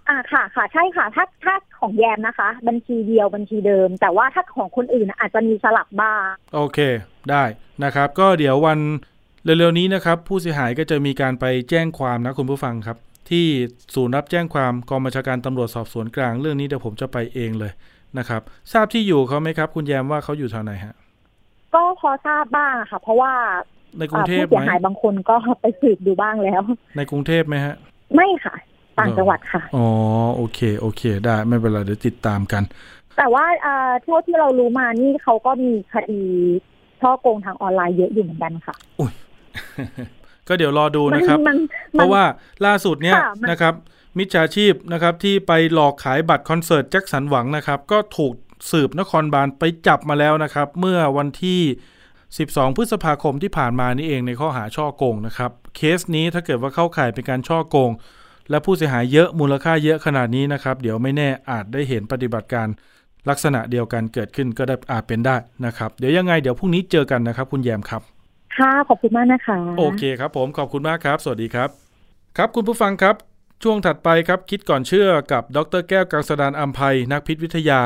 [0.09, 6.22] อ่าค่ะค่ะใช่ค่ะ ถ้าถ้าของแยมนะคะ บัญชีเดียวบัญชีเดิม แต่ว่าถ้าของคนอื่นน่ะอาจจะมีสลับบ้าง
[6.55, 6.78] โอเค
[7.30, 7.45] ได้
[7.84, 8.78] นะครับ ก็เดี๋ยววัน
[9.45, 12.97] เร็วๆนี้นะครับ ผู้เสียหายก็จะมีการไปแจ้งความนะคุณผู้ฟังครับ
[13.30, 13.47] ที่
[13.95, 17.72] ศูนย์รับแจ้งความกองบัญชาการตำรวจสอบสวนกลางเรื่องนี้เดี๋ยวผมจะไปเองเลย
[18.18, 20.95] นะครับ ทราบที่อยู่เขาไหมครับ คุณแยมว่าเขาอยู่แถวไหนฮะ
[21.74, 23.32] ก็พอทราบบ้างค่ะ เพราะว่า
[23.98, 26.62] ในกรุงอ่าเทพผู้ไหเสียมหายบางคนก็ไปสืบดูบ้างแล้ว
[26.96, 27.74] ในกรุงเทพไหมฮะ
[28.16, 28.54] ไม่ค่ะ
[28.98, 29.86] ต่างจังหวัดค่ะ อ๋อ
[30.36, 32.62] โอเค โอเค ได้ไม่เป็นไรเดี๋ยวติดตามกัน
[33.16, 36.22] แต่ว่าอ่าเท่าที่เรารู้มานี่เขาก็มีคดี
[37.00, 38.76] ช่อโกงทางออนไลน์เยอะอยู่เหมือนกันค่ะ
[40.48, 41.56] ก็เดี๋ยวรอดูนะครับมัน
[41.92, 42.24] เพราะว่า
[42.66, 43.74] ล่าสุดเนี่ยค่ะมันนะครับ
[44.18, 48.32] มิจฉาชีพนะครับที่ไปหลอกขายบัตรคอนเสิร์ตแจ็คสันหวังนะครับ ก็ถูก
[48.70, 51.60] สืบนครบาลไปจับมาแล้วนะครับ เมื่อวันที่
[52.18, 57.90] 12 พฤษภาคมที่ผ่านมานี่เองในข้อหาช่อโกงนะครับเคสนี้ถ้าเกิดว่าเข้าข่ายเป็นการช่อโกง
[58.50, 62.68] และผู้เสียหายเยอะมูลค่าเยอะขนาดนี้นะครับ เดี๋ยวไม่แน่อาจได้เห็นปฏิบัติการ
[63.28, 65.36] ลักษณะเดียวกันเกิดขึ้นก็ได้อาจเป็นได้
[65.66, 68.02] นะครับ เดี๋ยวยังไงเดี๋ยวพรุ่งนี้เจอกันนะครับ คุณแยมครับ
[68.56, 71.68] ค่ะขอบคุณมากนะคะ โอเคครับ ผมขอบคุณมากครับ สวัสดีครับ
[72.36, 73.14] ครับคุณผู้ฟังครับ
[73.62, 77.80] ช่วงถัดไปครับคิดก่อนเชื่อกับดรแก้วกังสดานอัมภัยนักพิษวิทยา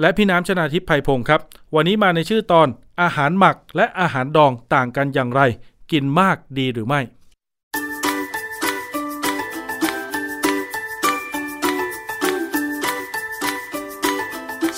[0.00, 1.40] และพี่น้ำชนาทิพย์ไพพงศ์ครับ
[1.74, 2.68] วันนี้มาในชื่อตอน
[3.02, 5.40] อาหารหมักและอาหารดองต่างกันอย่างไร
[5.92, 7.00] กินมากดีหรือไม่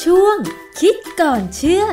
[0.02, 0.36] ช่วง
[0.80, 1.84] คิดก่อนเชื่อ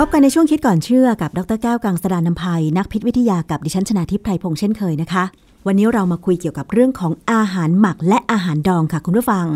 [0.00, 5.24] พบกันในช่วงคิดก่อนเชื่อกับดรแก้วกังสดานนภัย นักพิษวิทยากับดิฉันชนาทิพย์ไพรพงษ์เช่นเคยนะคะ
[5.66, 9.46] วันนี้เรามาคุยเกี่ยวกับเรื่องของอาหารหมักและอาหารดองค่ะคุณผู้ฟัง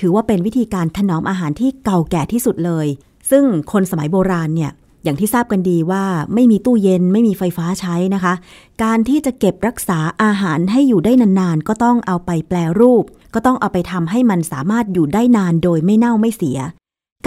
[0.00, 2.86] ถือว่าเป็นวิธีการถนอมอาหารที่เก่าแก่ที่สุดเลย
[3.30, 4.70] ซึ่งคนสมัยโบราณเนี่ย
[5.04, 8.34] อย่างที่ทราบกันดีว่าไม่มีตู้เย็นไม่มีไฟฟ้าใช้นะคะ
[8.82, 16.60] การที่จะเก็บรักษาอาหารให้อยู่ได้นานๆ ก็ต้องเอาไปแปลรูป ก็ต้องเอาไปทำให้มันสามารถอยู่ได้นานโดยไม่เน่าไม่เสีย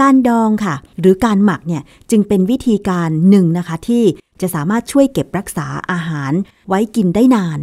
[0.00, 4.04] การดองค่ะ หรือการหมักเนี่ยจึงเป็นวิธีการหนึ่งนะคะ ที่
[4.40, 6.32] จะสามารถช่วยเก็บรักษาอาหาร
[6.68, 7.58] ไว้กินได้นาน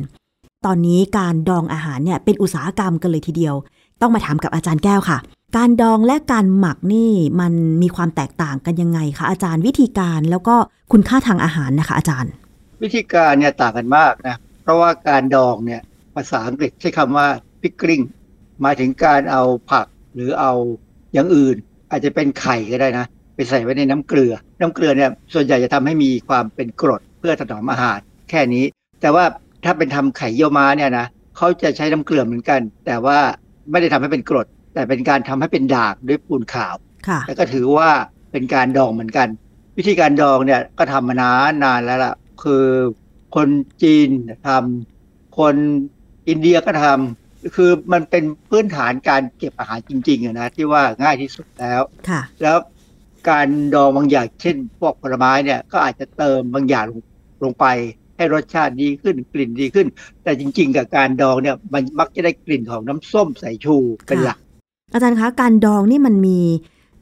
[0.66, 3.56] ตอนนี้การดองอาหารเนี่ยเป็นอุตสาหกรรมกันเลยทีเดียว
[4.02, 5.18] ต้องมาถามกับอาจารย์แก้วค่ะ
[5.58, 10.56] การดองและการหมักนี่มันมีความแตกต่างกันยังไงคะอาจารย์วิธีการแล้วก็
[10.92, 12.32] คุณค่าทางอาหารนะคะ อาจารย์
[12.84, 15.82] วิธีการเนี่ยต่างกันมากนะเพราะว่าการดองเนี่ย
[16.16, 17.28] ภาษาอังกฤษใช้คำว่า
[17.62, 18.04] pickling
[18.62, 20.54] หมายถึงการเอาผักหรือเอา
[21.14, 21.58] อย่างอื่น
[21.92, 23.06] อาจจะเป็นไข่ก็ได้นะ
[23.36, 28.66] ไปใส่ไว้ในน้ำเกลือ น้ำเกลือเนี่ยส่วนใหญ่จะทำให้มีความเป็นกรดเพื่อถนอมอาหารแค่นี้
[29.02, 29.26] แต่ว่า
[29.66, 31.06] ถ้าเป็นทำไข่เยี่ยวม้าเนี่ยนะ
[31.38, 33.18] เขาจะใช้น้ำเกลือเหมือนกัน แต่ว่า
[33.72, 36.76] ไม่ได้ทำให้เป็นกรด แต่เป็นการทำให้เป็นด่างด้วยปูนขาว
[37.08, 37.90] ค่ะแล้วก็ถือว่า
[38.32, 39.28] เป็นการดองเหมือนกัน
[39.78, 42.14] วิธีการดองเนี่ยก็ทำมานานนานแล้วล่ะ
[42.44, 42.66] คือ
[43.36, 43.48] คน
[43.84, 44.10] จีน
[44.48, 45.56] ทำคน
[46.30, 47.25] อินเดียก็ทำ
[47.56, 52.58] คือมันเป็นพื้นฐานการเก็บอาหารจริงๆนะที่ว่าง่ายที่สุดแล้วค่ะ แล้ว
[53.30, 57.04] การดองบางอย่างเช่นพวกผลไม้เนี่ยก็อาจจะเติมบางอย่างลง
[57.43, 57.66] ลงไป
[58.18, 59.88] ให้รสชาติดีขึ้นกลิ่นดีขึ้น
[60.24, 63.76] แต่จริง ๆ กับการดองเนี่ยมันมักจะได้กลิ่นของน้ำส้มสายชู
[64.08, 64.38] เป็นหลัก
[64.93, 66.39] อาจารย์คะการดองนี่มันมี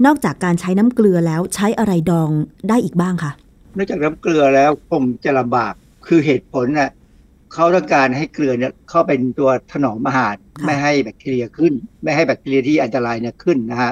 [0.05, 2.29] นอกจากการใช้น้ำเกลือแล้วใช้อะไรดอง
[2.69, 3.31] ได้อีกบ้างคะ
[3.77, 5.73] นอกจากน้ำเกลือแล้วคงจะลำบาก
[6.07, 6.89] คือเหตุผลน่ะ
[7.53, 11.73] เขาต้องการให้เกลือเนี่ยเข้าเป็นตัวถนอมอาหารค่ะไม่ให้แบคทีเรียขึ้น
[12.03, 13.91] ไม่ให้แบคทีเรียที่อันตรายเนี่ยขึ้นนะฮะ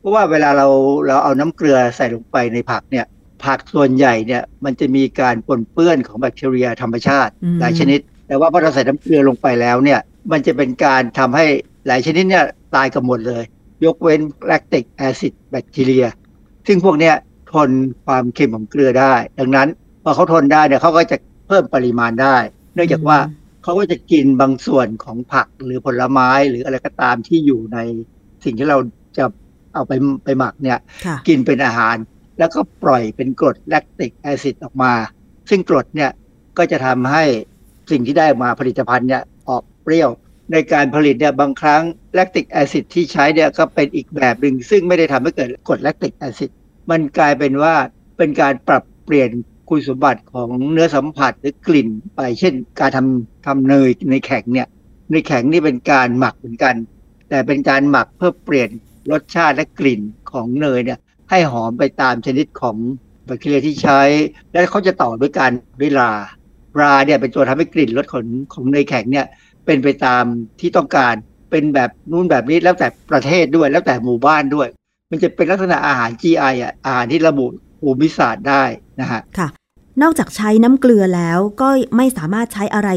[0.00, 0.68] เพราะว่าเวลาเรา
[1.06, 3.06] เราเอาน้ำเกลือใส่ลงไปในผักเนี่ย
[3.44, 10.00] ผักส่วนใหญ่เนี่ยมันจะมีการปนเปื้อนของแบคทีเรียธรรมชาติอืมหลายชนิด แต่ว่าพอเราใส่น้ำเกลือลงไปแล้วเนี่ย
[10.32, 11.46] มันจะเป็นการทำให้
[11.86, 12.44] หลายชนิดเนี่ย
[12.74, 13.42] ตายกันหมดเลย
[13.84, 16.06] ยกเว้นแลคติกแอซิดแบคทีเรีย
[16.66, 17.14] ซึ่งพวกเนี้ย
[17.52, 17.70] ทน
[18.06, 19.68] ความเค็มของเกลือได้ ดังนั้น
[20.04, 22.36] พอเขาทนได้เนี่ยเขาก็จะเพิ่มปริมาณได้
[22.74, 23.18] เนื่องจากว่า
[23.62, 27.78] เขาก็จะกินบางส่วนของผักหรือผลไม้หรืออะไรก็ตามที่อยู่ใน
[28.44, 28.78] สิ่งที่เรา
[29.18, 29.24] จะ
[29.74, 29.92] เอาไป
[30.24, 31.96] ไปหมักเนี่ยค่ะกินเป็นอาหาร
[32.38, 34.92] แล้วก็ปล่อยเป็นกรดแลคติกแอซิดออกมา
[35.50, 36.10] ซึ่งกรดเนี่ย
[36.58, 37.24] ก็จะทำให้
[37.90, 40.10] สิ่งที่ได้ออกมาผลิตภัณฑ์เนี่ยออกเปรี้ยว
[40.52, 41.82] ในการผลิตเนี่ยบางครั้ง
[42.14, 46.50] แลคติกแอซิดที่ใช้เนี่ยก็เป็นอีกแบบหนึ่งซึ่งไม่ได้ทำให้เกิดกรดแลคติกแอซิด
[46.90, 47.74] มันกลายเป็นว่า
[48.18, 49.30] เป็นการปรับเปลี่ยน
[49.74, 54.68] คุณสมบัติของเนื้อสัมผัสหรือกลิ่นไป เช่น การทำทำเนยในแข็งเนี่ย
[55.12, 56.74] ในแข็งนี่เป็นการหมักเหมือนกัน
[57.28, 58.70] แต่เป็นการหมักเพื่อเปลี่ยน
[59.12, 60.00] รสชาติและกลิ่น
[60.32, 60.98] ของเนยเนี่ย
[61.30, 62.76] ให้หอมไปตามชนิดของ
[63.26, 64.00] แบคทีเรียที่ใช้
[64.52, 65.50] และเขาจะต่อด้วยการ
[65.80, 66.12] ด้วยรา
[66.80, 69.26] ราเนี่ยเป็นตัวทำให้กลิ่นรสของของเนยแข็งเนี่ย
[69.66, 70.24] เป็นไปตาม
[70.60, 71.14] ที่ต้องการ
[71.50, 74.68] เป็นแบบนู่นแบบนี้แล้วแต่ประเทศด้วยแล้วแต่หมู่บ้านด้วย
[75.10, 77.46] มันจะเป็นลักษณะอาหาร GI อะอาหารที่ระบุ
[77.80, 78.64] ภูมิศาสตร์ได้
[79.00, 79.48] นะฮะค่ะ
[80.02, 82.90] นอกจากใช้น้ำเกลือแล้วก็ไม่สามารถใช้อะไร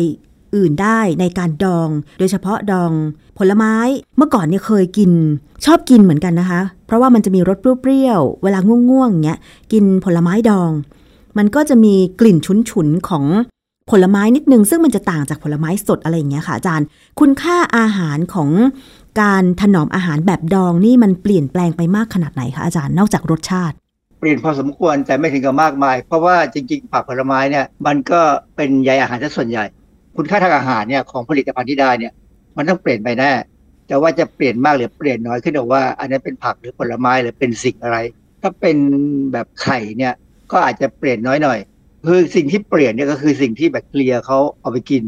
[0.56, 1.90] อื่นได้ในการดอง
[2.20, 2.92] โดยเฉพาะดอง
[3.38, 3.76] ผลไม้
[4.18, 5.12] เมื่อก่อนเนี่ยเคยกิน
[5.66, 9.40] ชอบกินเหมือนกันนะคะ เพราะว่ามันจะมีรสเปรี้ยวๆเวลาง่วงๆอย่างเงี้ย
[9.74, 10.72] กินผลไม้ดอง
[11.38, 12.38] มันก็จะมีกลิ่น
[12.70, 13.26] ฉุนๆของ
[13.92, 16.86] ผลไม้นิดนึง ซึ่งมันจะต่างจากผลไม้สดอะไรอย่างเงี้ยค่ะอาจารย์
[17.20, 18.50] คุณค่าอาหารของ
[19.22, 23.76] การถนอมอาหารแบบดองนี่มันเปลี่ยนแปลงไปมากขนาดไหนคะอาจารย์นอกจากรสชาติ
[24.28, 28.22] ปลี่ยนพอสมควรแต่ไม่ถึงกับมากมาย เพราะว่าจริงๆ ผักผลไม้เนี่ยมันก็
[28.56, 29.66] เป็นใยอาหารซะส่วนใหญ่
[30.16, 32.14] คุณค่าทางอาหารเนี่ยของผลิตภัณฑ์ที่ได้เนี่ย
[32.58, 33.32] มันต้องเปลี่ยนไปแน่
[33.88, 37.98] แต่ว่าจะเปลี่ยนมากหรือเปลี่ยนน้อยขึ้นอยู่ว่า อันนั้นเป็นผักหรือผลไม้หรือเป็นสิ่งอะไร
[38.42, 38.78] ถ้าเป็น
[39.32, 40.14] แบบไข่เนี่ย
[40.52, 41.60] ก็อาจจะเปลี่ยนน้อยหน่อย
[42.08, 45.04] คือสิ่งที่เปลี่ยนเนี่ยก็คือสิ่งที่แบคทีเรียเขาเอาไปกิน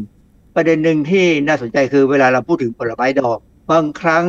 [0.54, 3.38] ประเด็นหนึ่งที่น่าสนใจคือเวลาเราพูดถึงผลไม้ดอง
[3.70, 4.24] บางครั้ง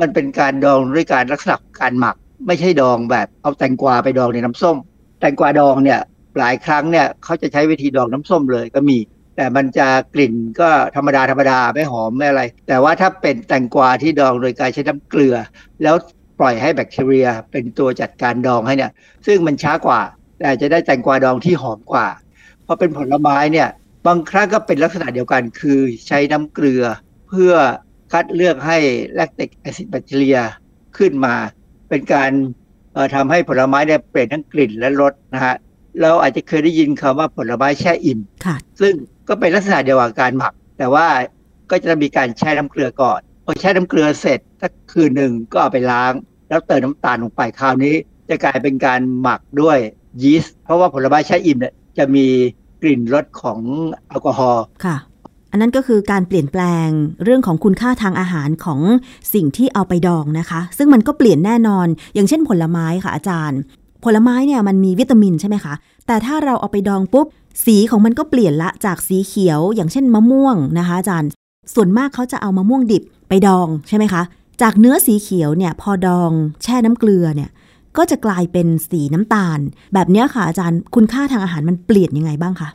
[0.00, 2.16] มันเป็นการดองด้วยการลักษณะการหมัก
[2.46, 4.76] ไม่ใช่ดองแบบเอาแตงกวาไปดองในน้ำส้ม
[5.20, 6.00] แตงกวาดองเนี่ย
[6.38, 8.98] หลายครั้งเนี่ยเขาจะใช้วิธีดองน้ำส้มเลยก็มี
[9.36, 15.36] แต่มันจะกลิ่นก็ธรรมดาธรรมดาไม่หอมไม่อะไร แต่ว่าถ้าเป็นแตงกวาที่ดองโดยการใช้น้ำเกลือ
[15.82, 15.94] แล้ว
[16.38, 18.92] ปล่อยให้แบคทีเรียเป็นตัวจัดการดองให้เนี่ย
[19.26, 20.00] ซึ่งมันช้ากว่า
[20.40, 22.08] แต่จะได้แตงกวาดองที่หอมกว่า
[22.66, 23.68] พอเป็นผลไม้เนี่ย
[24.06, 25.78] บางครั้งก็เป็นลักษณะเดียวกัน คือ
[26.08, 26.84] ใช้น้ำเกลือ
[27.28, 27.52] เพื่อ
[28.12, 28.78] คัดเลือกให้
[29.14, 30.38] แลคติกแอซิดแบคทีเรีย
[30.98, 31.34] ขึ้นมา
[31.94, 32.32] เป็นการ
[32.94, 35.54] เอ่อทำให้ผลไม้เนี่ยเปลี่ยนทั้งกลิ่นและรสนะฮะ
[36.00, 38.94] เราอาจจะเคยได้ยินคำว่าผลไม้แช่อิ่มค่ะซึ่ง
[39.28, 41.06] ก็เป็นลักษณะเดียวกับการหมัก แต่ว่า
[41.70, 46.12] ก็จะมีการแช่น้ำเกลือก่อนพอแช่น้ำเกลือเสร็จสักคืนหนึ่งก็เอาไปล้าง
[46.48, 47.94] แล้วเติมน้ำตาลลงไปคราวนี้
[48.28, 49.78] จะกลายเป็นการหมักด้วย
[50.22, 52.26] ยีสต์เพราะว่าผลไม้แช่อิ่มเนี่ยจะมี
[52.82, 53.60] กลิ่นรสของ
[54.08, 54.96] แอลกอฮอล์ค่ะ
[55.54, 56.88] อันนั้นก็คือการเปลี่ยนแปลง
[57.24, 58.80] เรื่องของคุณค่าทางอาหารของ
[59.34, 63.58] สิ่งที่เอาไปดองนะคะ ซึ่งมันก็เปลี่ยนแน่นอน อย่างเช่นผลไม้ค่ะอาจารย์
[64.04, 65.74] ผลไม้เนี่ยมันมีวิตามินใช่ไหมคะ
[66.06, 67.26] แต่ถ้าเราเอาไปดองปุ๊บ
[67.64, 71.28] สีของมันก็เปลี่ยนละจากสีเขียว อย่างเช่นมะม่วงนะคะอาจารย์
[71.74, 74.22] ส่วนมากเขาจะเอามะม่วงดิบไปดองใช่ไหมคะ
[74.62, 76.30] จากเนื้อสีเขียวเนี่ยพอดอง
[76.62, 77.50] แช่น้ำเกลือเนี่ย
[77.96, 79.58] ก็จะกลายเป็นสีน้ำตาล
[79.94, 82.68] แบบนี้ค่ะอาจารย์คุณค่าทางอาหารมันเปลี่ยนยังไงบ้างคะ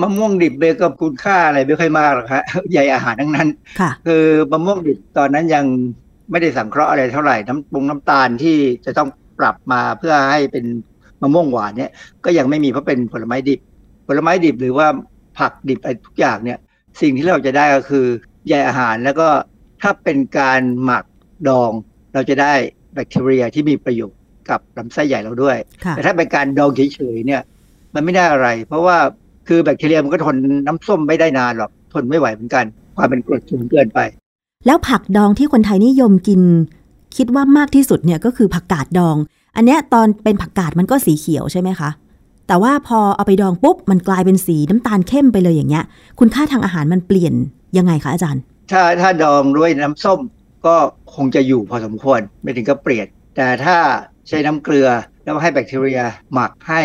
[0.00, 3.48] มะม่วงดิบเบก็คุณค่าอะไรไม่ค่อยมากหรอกฮะใยอาหารทั้งนั้น
[3.80, 5.64] ค่ะคือมะม่วงดิบตอนนั้นยัง
[6.30, 9.08] ไม่ได้สังเคราะห์อะไรเท่าไหร่น้ำปรุงน้ำตาลที่จะต้อง
[9.38, 10.64] ปรับมาเพื่อให้เป็น
[11.22, 11.90] มะม่วงหวานเนี่ย
[12.24, 13.60] ก็ยังไม่มีเพราะเป็นผลไม้ดิบ
[14.08, 14.86] ผลไม้ดิบหรือว่า
[15.38, 16.58] ผักดิบอะไรทุกอย่างเนี่ย
[17.00, 18.06] สิ่งที่เราจะได้ก็คือ
[18.48, 19.28] ใยอาหารแล้วก็
[19.82, 21.04] ถ้าเป็นการหมัก
[21.48, 21.72] ดอง
[22.14, 22.52] เราจะได้
[22.94, 24.20] แบคทีเรียที่มีประโยชน์
[24.50, 27.42] กับลำไส้ใหญ่เราด้วยค่ะแต่ถ้าเป็นการดองเฉยๆเนี่ย
[27.94, 28.98] มันไม่ได้อะไร เพราะว่า
[29.48, 30.36] คือแบคทีเรียมันก็ทน
[30.66, 32.64] น้ำส้มไม่ได้นานหรอก ทนไม่ไหวเหมือนกัน
[32.96, 34.00] ความเป็นกรดสูงเกินไป
[34.66, 36.42] แล้วผักดองที่คนไทยนิยมกิน
[37.16, 39.16] คิดว่ามากที่สุดเนี่ยก็คือผักกาดดอง
[39.56, 41.90] อันเนี้ยตอนเป็นผักกาดมันก็สีเขียวใช่ไหมคะ
[42.48, 45.84] แต่ว่าพอเอาไปดองปุ๊บมันกลายเป็นสีน้ำตาลเข้มไปเลยอย่างเงี้ย
[46.18, 47.34] คุณค่าทางอาหารมันเปลี่ยน
[47.78, 50.20] ยังไงคะอาจารย์ ถ้าถ้าดองด้วยน้ำส้ม
[50.66, 50.76] ก็
[51.14, 53.76] คงจะอยู่พอสมควรไม่ถึงกับเปลี่ยน แต่ถ้า
[54.28, 54.88] ใช้น้ำเกลือ
[55.22, 56.00] แล้วให้แบคทีเรีย
[56.32, 56.82] หมักให้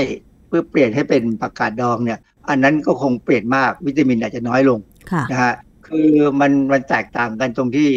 [0.48, 2.20] เพื่อเปลี่ยนให้เป็นผักกาดดองเนี่ย
[2.50, 4.80] อันนั้นก็คงเปลี่ยนมากวิตามินอาจจะน้อยลง
[5.12, 5.54] ค่ะนะฮะ
[5.88, 7.90] คือมันมันแตกต่างกันตรงที่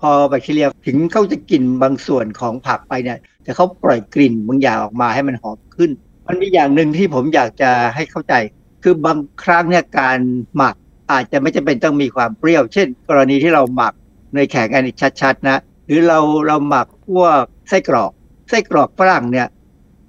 [0.00, 5.90] พอแบคทีเรียถึงเขาจะกินบางส่วนของผักไปเนี่ยแต่เขาปล่อยกลิ่นบางอย่างออกมาให้มันหอมขึ้น
[6.26, 8.34] มันมีอย่างหนึ่งที่ผมอยากจะให้เข้าใจ
[8.82, 10.18] คือบางครั้งเนี่ยการ
[10.56, 10.74] หมัก
[11.12, 13.92] อาจจะไม่จำเป็นต้องมีความเปรี้ยว เช่น กรณีที่เราหมัก
[14.34, 18.12] เนยแข็งอันนี้ชัดๆนะหรือเราเราหมักพวกไส้กรอก
[18.48, 19.48] ไส้กรอกฝรั่งเนี่ย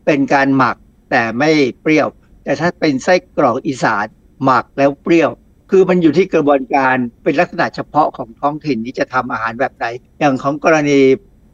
[0.06, 0.76] เป็นการหมัก
[1.12, 1.50] แต่ไม่
[1.82, 2.08] เปรี้ยว
[2.50, 4.06] แต่ถ้าเป็นไส้กรอกอีสาน
[4.44, 5.30] หมักแล้วเปรี้ยว
[5.72, 9.86] คือมันอยู่ที่กระบวนการเป็นลักษณะเฉพาะของท้องถิ่นที่จะทำอาหารแบบไหน
[10.20, 11.00] อย่างของกรณี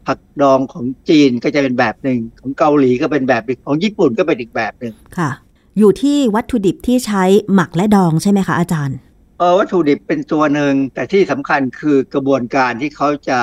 [0.08, 5.32] ผักดองของจีนก็จะเป็นแบบหนึ่งของเกาหลีก็เป็นแบบหนึ่งของญี่ปุ่นก็เป็นอีกแบบหนึ่งค่ะ
[5.78, 7.24] อยู่ที่วัตถุดิบที่ใช้
[7.54, 8.98] หมักและดองใช่ไหมคะอาจารย์
[9.40, 13.40] เออวัตถุดิบเป็นตัวหนึ่งแต่ที่สำคัญคือกระบวนการที่เขาจะ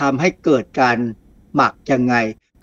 [0.00, 0.96] ทำให้เกิดการ
[1.54, 2.14] หมักยังไง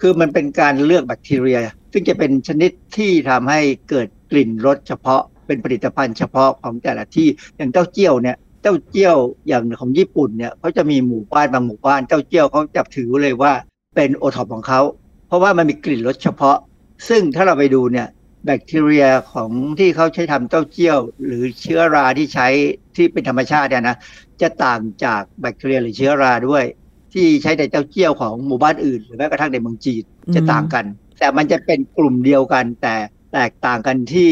[0.05, 1.59] คือมันเป็นการเลือกแบคทีเรีย
[1.93, 7.27] ซึ่งจะเป็นชนิดที่ทำให้เกิดกลิ่นรสเฉพาะ เป็นผลิตภัณฑ์เฉพาะของแต่ละที่
[7.57, 13.53] อย่างเต้าเจี้ยวเนี่ยเต้าเจี้ยวอย่างของญี่ปุ่นเนี่ยเขาจะมีหมู่บ้านบางหมู่บ้านเต้าเจี้ยวเขาจับถือเลยว่า
[13.95, 14.81] เป็นโอท็อปของเขา
[15.27, 16.57] เพราะว่ามันมีกลิ่นรสเฉพาะ
[17.09, 18.07] ซึ่งถ้าเราไปดูเนี่ย
[18.45, 22.47] แบคทีเรียของที่เขาใช้ทำเต้าเจี้ยว หรือเชื้อราที่ใช้
[22.95, 23.97] ที่เป็นธรรมชาติเนี่ยนะ
[24.41, 26.63] จะต่างจากแบคทีเรียหรือเชื้อราด้วย
[27.13, 30.85] ที่ใช้ในเต้าเจี้ยวของหมู่บ้านอื่น หรือแม้กระทั่งในเมืองจีนอืมจะต่างกัน
[31.19, 32.95] แต่มันจะเป็นกลุ่มเดียวกัน แต่
[33.33, 34.29] แตกต่างกันที่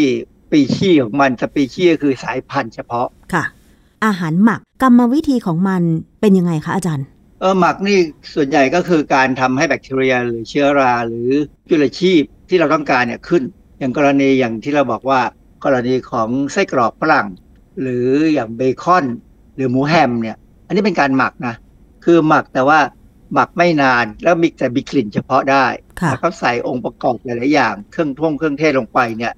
[0.52, 3.44] สปีชีส์ของมันสปีชีส์ก็คือสายพันธุ์เฉพาะค่ะ
[4.06, 5.82] อาหารหมักกรรมวิธีของมัน
[6.22, 7.06] เป็นยังไงคะอาจารย์
[7.40, 7.98] เออหมักนี่
[8.34, 11.30] ส่วนใหญ่ก็คือการทำให้แบคทีเรีย หรือเชื้อราหรือ
[11.70, 13.44] จุลชีพที่เราต้องการเนี่ยขึ้น
[13.80, 15.22] อย่างกรณีอย่างที่เราบอกว่า
[15.66, 17.28] กรณีของไส้กรอกฝรั่ง
[17.82, 19.06] หรืออย่างเบคอน
[19.56, 21.56] หรือหมูแฮมเนี่ย อันนี้เป็นการหมักนะ
[22.06, 22.80] คือหมักแต่ว่า
[23.34, 25.66] หมักไม่นานแล้วมีแต่มีกลิ่นเฉพาะได้
[26.02, 29.34] ค่ะแล้วก็ใส่องค์ประกอบหลายๆอย่างเครื่องท่งเครื่องเทศลงไปเนี่ย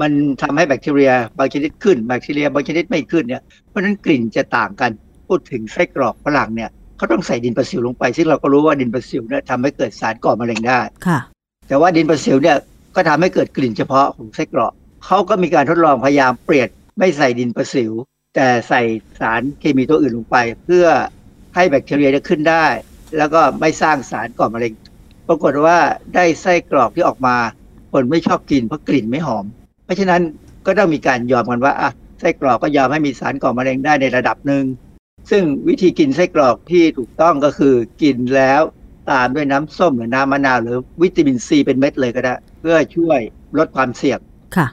[0.00, 0.10] มัน
[0.42, 4.90] ทำให้แบคทีเรียบางชนิดขึ้นแบคทีเรียบางชนิดไม่ขึ้นเนี่ยเพราะฉะนั้นกลิ่นจะต่างกัน
[5.28, 11.18] พูดถึงไส้กรอกฝรั่งเนี่ยเขาต้องใส่ดินประสิวลงไป ซึ่งเราก็รู้ว่าดินประสิวเนี่ยทำให้เกิดสารก่อมะเร็งได้ค่ะ
[11.68, 12.56] แต่ว่าดินประสิวเนี่ย
[12.94, 14.72] ก็ทำให้เกิดกลิ่นเฉพาะของไส้กรอก
[15.06, 17.92] เขาก็มีการทดลองพยายามเปลี่ยนไม่ใส่ดินประสิว
[18.34, 18.82] แต่ใส่
[19.20, 20.86] สารเคมีตัวอื่นลงไป เพื่อ
[21.56, 22.66] ให้แบคทีเรียจะขึ้นได้
[23.16, 24.72] แล้วก็ไม่สร้างสารก่อมะเร็ง
[25.28, 25.78] ปรากฏว่า
[26.14, 27.36] ได้ไส้กรอกที่ออกมา
[27.92, 29.44] คนไม่ชอบกินเพราะกลิ่นไม่หอม
[29.84, 30.22] เพราะฉะนั้น
[30.66, 31.90] ก็ต้องมีการยอมกันว่าอะ
[32.20, 34.64] ไส้กรอกก็ยอมให้มีสารก่อมะเร็งได้ในระดับหนึ่ง
[35.30, 38.60] ซึ่งวิธีกินไส้กรอกที่ถูกต้องก็คือกินแล้ว
[39.10, 43.20] ตามด้วยน้ำส้มหรือน้ำมะนาวหรือวิตามินซีเป็นเม็ดเลยก็ได้ เพื่อช่วย
[43.58, 44.18] ลดความเสี่ยง
[44.56, 44.66] ค่ะ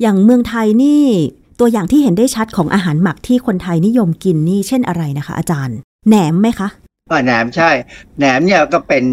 [0.00, 1.02] อย่างเมืองไทยนี่
[1.60, 6.68] ตัวอย่างที่เห็นได้ชัดของอาหารหมักที่คนไทยนิยมกินนี่เช่นอะไรนะคะ อาจารย์ แหนมไหมคะ
[7.10, 7.70] อ่าแหนมใช่
[8.18, 9.04] แหนมเนี่ยก็เป็น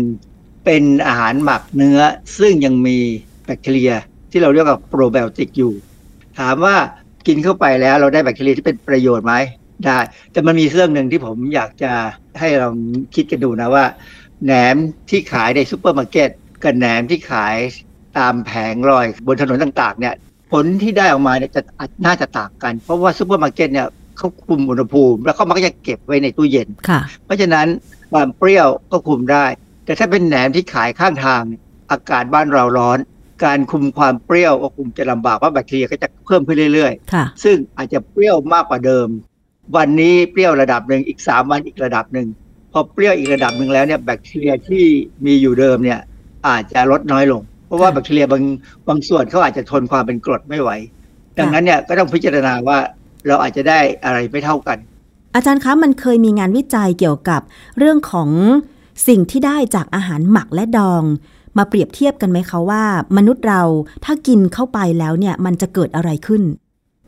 [0.65, 1.99] เป็นอาหารหมักเนื้อ
[2.39, 2.97] ซึ่งยังมี
[3.45, 3.93] แบคทีเรีย
[4.31, 5.73] ที่เราเรียกว่าโปรไบโอติกอยู่
[6.39, 6.75] ถามว่า
[7.27, 9.33] กินเข้าไปแล้วเราได้แบคทีเรียที่เป็นประโยชน์ไหม
[9.85, 9.97] ได้
[10.31, 11.91] แต่มันมีเรื่องหนึ่งที่ผมอยากจะ
[12.39, 12.67] ให้เรา
[13.15, 13.85] คิดกันดูนะว่า
[14.45, 14.75] แหนม
[15.09, 16.29] ที่ขายในซูเปอร์มาร์เก็ต
[16.63, 17.55] กับแหนมที่ขาย
[18.17, 20.15] ตามแผงลอยบนถนนต่างๆเนี่ย
[20.51, 21.61] ผลที่ได้ออกมาเนี่ยจะ
[22.05, 23.87] น่าจะต่างกัน เพราะว่าซูเปอร์มาร์เก็ตเนี่ย
[24.17, 27.67] เขาคุมอุณหภูมิ แล้วเขามักจะเก็บไว้ในตู้เย็นค่ะเพราะฉะนั้น
[28.11, 29.45] ความเปรี้ยวก็คุมได้
[29.85, 31.41] แต่ถ้าเป็นแหนมที่ขายข้างทาง
[31.91, 32.97] อากาศบ้านเราร้อน
[33.45, 39.07] การคุมความเปรี้ยวก็คุมจะลำบากเพราะแบคทีเรียก็จะเพิ่มขึ้นเรื่อยค่ะๆซึ่งอาจจะเปรี้ยวมากกว่าเดิม
[39.75, 42.27] วันนี้เปรี้ยวระดับหนึ่งอีกสามวันอีกระดับหนึ่ง
[42.71, 44.83] พอเปรี้ยวอีกระดับหนึ่งแล้วเนี่ยแบคทีเรียที่
[45.25, 45.99] มีอยู่เดิมเนี่ย
[46.47, 48.43] อาจจะลดน้อยลง เพราะว่าค่ะแบคทีเรียบาง
[48.87, 50.69] บางส่วนเขาอาจจะทนความเป็นกรดไม่ไหว
[51.39, 52.77] ดังนั้นเนี่ยก็ต้องพิจารณาว่า
[53.27, 54.77] เราอาจจะได้อะไรไม่เท่ากัน
[55.35, 57.41] อาจารย์คะมันเคยมีงานวิจัยเกี่ยวกับ
[57.77, 58.29] เรื่องของ
[59.07, 61.03] สิ่งที่ได้จากอาหารหมักและดอง
[61.57, 62.83] มาเปรียบเทียบกันไหมคะว่า
[63.17, 63.61] มนุษย์เรา
[64.05, 66.43] ถ้ากินเข้าไปแล้วเนี่ยมันจะเกิดอะไรขึ้น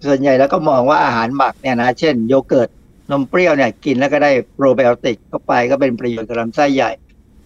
[0.05, 2.69] ส่วนใหญ่แล้วก็มองว่าอาหารหมักเนี่ยนะเช่น โยเกิร์ต
[3.11, 6.91] นมเปรี้ยวเนี่ยกินแล้วก็ได้โปรไบโอติกเข้าไปก็เป็นประโยชน์กับลำไส้ใหญ่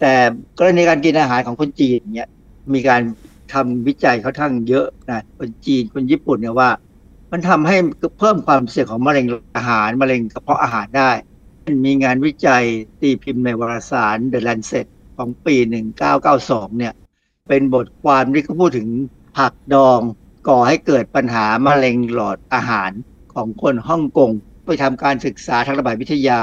[0.00, 0.12] แต่
[0.58, 2.28] กรณีการกินอาหารของคนจีนเนี่ย
[2.74, 3.02] มีการ
[3.52, 6.70] ทำวิจัยค่อนข้างเยอะนะคนจีนคนญี่ปุ่นเนี่ยว่า
[7.32, 7.76] มันทำให้
[8.18, 9.26] เพิ่มความเสี่ยงของมะเร็ง
[9.56, 11.10] อาหารมะเร็งกระเพาะอาหารได้
[11.84, 12.64] มีงานวิจัย
[13.00, 15.56] ตีพิมพ์ในวารสาร The Lancet ของปี
[16.16, 16.94] 1992 เนี่ย
[17.48, 18.88] เป็นบทความที่เขาพูดถึง
[19.36, 20.00] ผักดอง
[20.48, 22.90] ก่อให้เกิดปัญหามะเร็งหลอดอาหาร
[23.34, 24.30] ของคนฮ่องกง
[24.64, 26.40] ไปทำการศึกษาทางระบาดวิทยา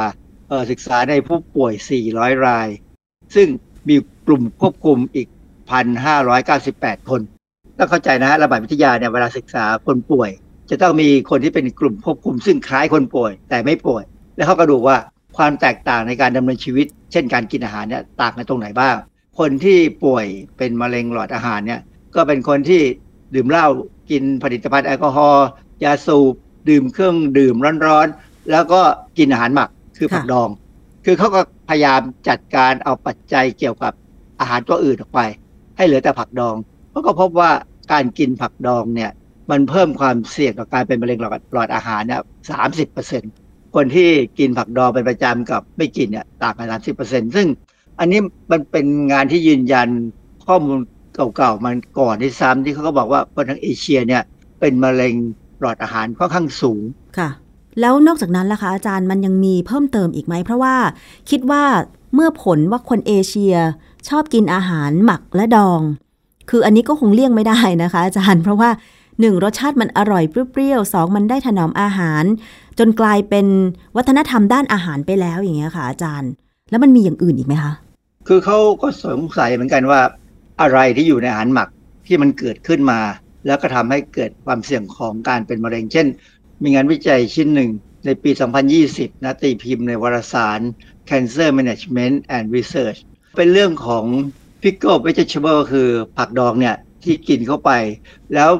[0.52, 1.74] ออศึกษาในผู้ป่วย
[2.10, 2.68] 400 ราย
[3.36, 3.48] ซึ่ง
[3.88, 3.96] มี
[4.28, 5.28] กลุ่มควบคุมอีก
[6.00, 7.22] 6,598 คน
[7.78, 10.32] ต้องเข้าใจนะฮะระบาดวิทยาเนี่ยเวลาศึกษาคนป่วย
[10.70, 14.04] จะต้องมีคนที่เป็นกลุ่มควบคุมซึ่งคล้ายคนป่วย แต่ไม่ป่วย
[14.36, 14.98] แล้วเขาก็ดูว่า
[15.38, 18.96] ความแตกต่างในการดำเนินชีวิต เช่นการกินอาหารเนี่ยต่างกันตรงไหนบ้าง
[19.40, 20.26] คนที่ป่วย
[20.58, 21.82] เป็นมะเร็งหลอดอาหารเนี่ย
[22.16, 22.82] ก็เป็นคนที่
[23.36, 23.68] ดื่มเหล้า
[24.10, 25.48] กินผลิตภัณฑ์แอลกอฮอล์
[25.84, 26.34] ยาสูบ
[26.70, 27.56] ดื่มเครื่องดื่ม
[27.88, 28.82] ร้อนๆแล้วก็
[29.18, 30.50] กินอาหารหมักคือผักดอง
[31.06, 33.94] คือเขาก็พยายามจัดการเอาปัจจัยเกี่ยวกับ
[34.40, 35.22] อาหารตัวอื่นออกไป
[35.78, 36.56] ให้เหลือแต่ผักดอง
[36.92, 37.52] เขาก็พบว่า
[37.92, 39.12] การกินผักดองเนี่ย
[39.52, 42.22] มันเพิ่มความเสี่ยงต่อการเป็นมะเร็งหลอดหลอดอาหารเนี่ย
[42.52, 43.24] สามสิบเปอร์เซ็น
[43.76, 47.48] คนที่กินผักดองเป็นประจำกับไม่กินเนี่ยต่างกันสามสิบเปอร์เซ็นซึ่ง
[48.00, 48.20] อันนี้
[48.52, 49.88] มันเป็นงานที่ยืนยัน
[50.48, 50.80] ข้อมูล
[51.36, 54.24] เก่าๆมันก่อนที่ซ้ำที่เขาก็บอกว่าคนทั้งเอเชียเนี่ย
[54.60, 55.14] เป็นมะเร็ง
[55.62, 56.82] หลอดอาหารค่อนข้างสูง
[57.18, 57.30] ค่ะ
[57.80, 60.76] แล้วนอกจากนั้นล่ะคะอาจารย์มันยังมีเพิ่มเติมอีกไหม เพราะว่า
[61.30, 61.64] คิดว่า
[62.14, 63.56] เมื่อผลว่าคนเอเชีย
[64.10, 65.82] ชอบกินอาหารหมักและดอง
[66.50, 68.70] คืออันนี้ก็คงเลี่ยงไม่ได้นะคะ อาจารย์เพราะว่า
[69.20, 72.24] หนึ่งรสชาติมันอร่อยเปรี้ยวๆสองมันได้ถนอมอาหาร
[72.80, 73.48] จนกลายเป็น
[73.98, 76.32] วัฒนธรรมด้านอาหารไปแล้วอย่างเงี้ยค่ะอาจารย์
[76.70, 77.74] แล้วมันมีอย่างอื่นอีกไหมคะ
[78.28, 80.02] คือเขาก็สงสัยเหมือนกันว่า
[80.62, 81.70] อะไรที่อยู่ในอาหารหมัก
[82.08, 83.00] ที่มันเกิดขึ้นมา
[83.46, 86.08] แล้วก็ทำให้เกิดความเสี่ยงของการเป็นมะเร็ง เช่น
[86.64, 87.70] มีงานวิจัยชิ้นหนึ่ง
[88.06, 88.32] ในปี
[88.78, 90.60] 2020 นะตีพิมพ์ในวารสาร
[91.10, 93.00] Cancer Management and Research
[93.38, 94.06] เป็นเรื่องของ
[94.62, 97.72] pickle vegetable คือผักดองเนี่ยที่กินเข้าไป
[98.36, 98.52] แล้ว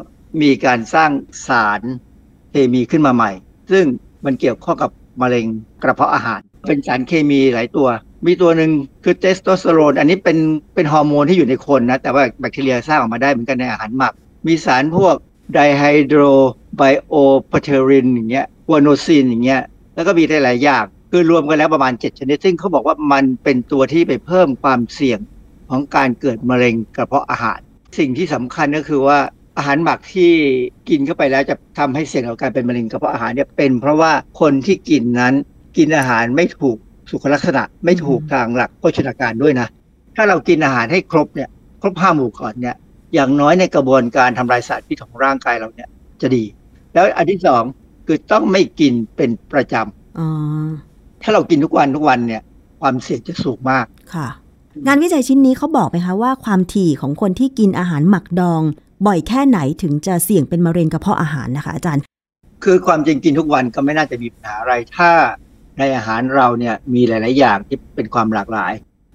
[0.42, 1.12] มีการสร้าง
[1.48, 1.82] สาร
[2.52, 3.32] เคมีขึ้นมาใหม่
[3.72, 3.86] ซึ่ง
[4.26, 5.46] มันเกี่ยวข้องกับมะเร็ง
[5.84, 7.88] กระเพาะอาหาร เป็นสารเคมีหลายตัว
[8.26, 8.72] มีตัวหนึ่ง
[9.04, 10.38] คือเทสโทสเตอโรน อันนี้เป็น
[10.76, 14.14] เป็นฮอร์โมนที่อยู่ในคนนะ แต่ว่าแบคทีเรียสร้างออกมาได้เหมือนกันในอาหารหมัก
[14.48, 15.16] มีสารพวก
[15.54, 19.62] dihydrobiopterin อย่างเงี้ย inosine อย่างเงี้ย
[19.96, 25.20] แล้วก็มีหลายๆอย่าง คือรวมกันแล้วประมาณ 7 ชนิด ซึ่งเขาบอกว่ามันเป็นตัวที่ไปเพิ่มความเสี่ยง
[25.70, 27.60] ของการเกิดมะเร็งกระเพาะอาหาร
[27.98, 29.20] สิ่งที่สำคัญก็คือว่า
[29.60, 30.32] อาหารหมักที่
[30.90, 35.34] กินเข้าไปแล้วจะทำให้เสี่ยงต่อการเป็นมะเร็งกระเพาะอาหารเนี่ยเป็น เพราะว่าคนที่กินนั้น
[35.78, 36.78] กินอาหารไม่ถูก
[37.12, 39.68] สุขลักษณะไม่ถูกทางหลักโภชนาการด้วยนะ
[40.16, 41.50] ถ้าเรากินอาหารให้ครบเนี่ย
[41.82, 42.76] ครบห้าหมู่ก่อนเนี่ย
[43.14, 45.90] อย่างน้อยในกระบวนการทำลายสารพิษของร่างกายเราเนี่ย
[46.22, 46.44] จะดี
[46.94, 47.64] แล้วอันที่สอง
[48.08, 50.28] คือต้องไม่กินเป็นประจำอ๋อ
[51.22, 52.42] ถ้าเรากินทุกวันทุกวันเนี่ย
[52.82, 54.28] ความเสี่ยงจะสูงมากค่ะ
[54.88, 58.62] งานวิจัยชิ้นนี้เขาบอกไหมคะว่าความถี่ของคนที่กินอาหารหมักดอง
[59.08, 62.04] บ่อยแค่ไหนถึงจะเสี่ยงเป็นมะเร็งกระเพาะอาหารนะคะ อาจารย์
[62.64, 65.12] คือความจริงกินทุกวันก็ไม่น่าจะมีปัญหาอะไรถ้า
[65.80, 68.74] ในอาหารเราเนี่ยมีหลาย ๆ อย่างที่เป็นความหลากหลาย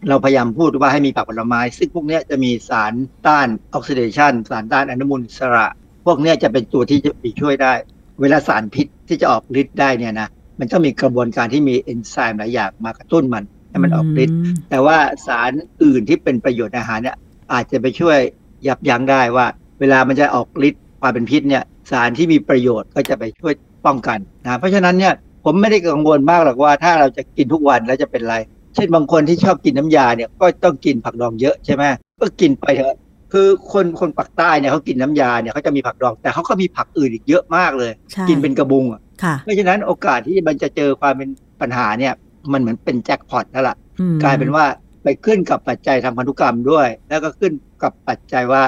[0.09, 2.93] เราพยายามพูดว่าให้มีผักผลไม้ ซึ่งพวกเนี้ยจะมีสาร
[3.26, 5.66] ต้านออกซิเดชันสารต้านอนุมูลอิสระ
[6.07, 7.72] พวกเนี้ยจะเป็นตัวที่จะไปช่วยได้
[8.20, 10.28] เวลาสารพิษที่จะออกฤทธิ์ได้เนี่ยนะ
[10.59, 14.39] มันต้องมีกระบวนการที่มีเอนไซม์หลายอย่างมากระตุ้นมันให้มันออกฤทธิ์
[14.70, 17.16] แต่ว่าสารอื่นที่เป็นประโยชน์ในอาหารเนี่ย
[17.53, 18.18] อาจจะไปช่วย
[18.66, 19.47] ยับยั้งได้ว่า
[19.80, 23.54] เวลามันจะออกฤทธิ์ความเป็นพิษเนี่ยสารที่มีประโยชน์ก็จะไปช่วย
[23.86, 25.14] ป้องกันนะเพราะฉะนั้นเนี่ย
[25.44, 28.36] ผมไม่ได้กังวลมากหรอกว่าถ้าเราจะกินทุกวันแล้วจะเป็นไร
[28.74, 31.84] เช่นบางคนที่ชอบกินน้ำยาเนี่ยก็ต้องกินผักดองเยอะใช่ไหม
[32.20, 32.96] ก็กินไปเถอะ
[33.32, 42.12] คือคนคนปักใต้เนี่ยเขากินน้ำยาเนี่ยเขาจะมีผักดอง แต่เขาก็มีผักอื่นอีกเยอะมากเลยใช่กินเป็นกระบุงอะค่ะเพราะฉะนั้นโอกาสที่มันจะเจอความเป็นปัญหาเนี่ย
[42.52, 44.64] มันเหมือนเป็นแจ็คพอตแล้วล่ะอืมกลายเป็นว่า
[45.02, 47.52] ไปขึ้นกับปัจจัยทางพันธุกรรมด้วย แล้วก็ขึ้น
[47.82, 48.62] กับปัจจัยว่า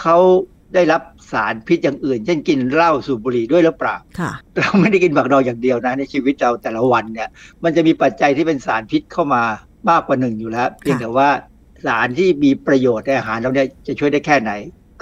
[0.00, 0.18] เขา
[0.74, 7.28] ได้รับสารพิษอย่างอื่น เช่นกินเหล้าสูบบุหรี่ด้วยหรือเปล่าค่ะเราไม่ได้กินผักดองอย่างเดียวนะ ในชีวิตเราแต่ละวันเนี่ย
[7.64, 9.42] มันจะมีปัจจัยที่เป็นสารพิษเข้ามา
[9.90, 11.28] มากกว่าหนึ่งอยู่แล้ว เพียงแต่ว่า
[11.86, 14.52] สารที่มีประโยชน์ในอาหารเราเนี่ยจะช่วยได้แค่ไหน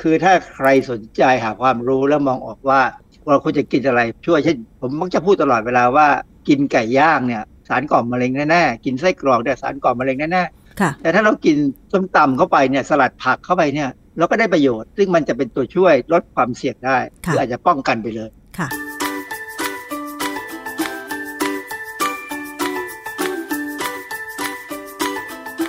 [0.01, 2.81] คือถ้าใครสนใจหาความรู้แล้วมองออกว่า
[3.29, 6.07] เราควรจะกินอะไรช่วยเช่น ผมมักจะพูดตลอดเวลาว่า
[6.49, 11.57] กินไก่ย่างเนี่ย สารก่อมะเร็งแน่ๆกินไส้กรอกเนี่ยสารก่อมะเร็งแน่ๆค่ะแต่ถ้าเรากิน
[11.93, 13.89] ส้มตำเข้าไปเนี่ยสลัดผักเข้าไปเนี่ย
[14.19, 18.69] เราก็ได้ประโยชน์ ซึ่งมันจะเป็นตัวช่วยลดความเสี่ยงได้ค่ะหรืออาจจะป้องกันไปเลยค่ะ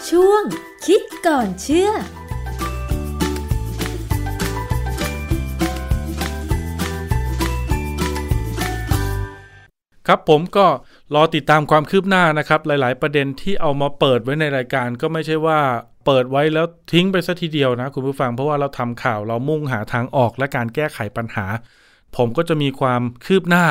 [0.10, 0.44] ช่วง
[0.86, 1.92] คิดก่อนเชื่อ
[10.08, 10.68] ครับผมก็
[11.16, 15.60] รอติดตามความคืบหน้านะครับ หลาย ๆ ประเด็นที่เอามาเปิดไว้ในรายการก็ไม่ใช่ว่า
[16.12, 21.46] เปิดไว้แล้วทิ้งไปซะทีเดียวนะคุณผู้ฟังเพราะว่าเราทำข่าวเรามุ่งหาทางออกและการแก้ไขปัญหา
[22.18, 23.66] ผมก็จะมีความคืบหน้า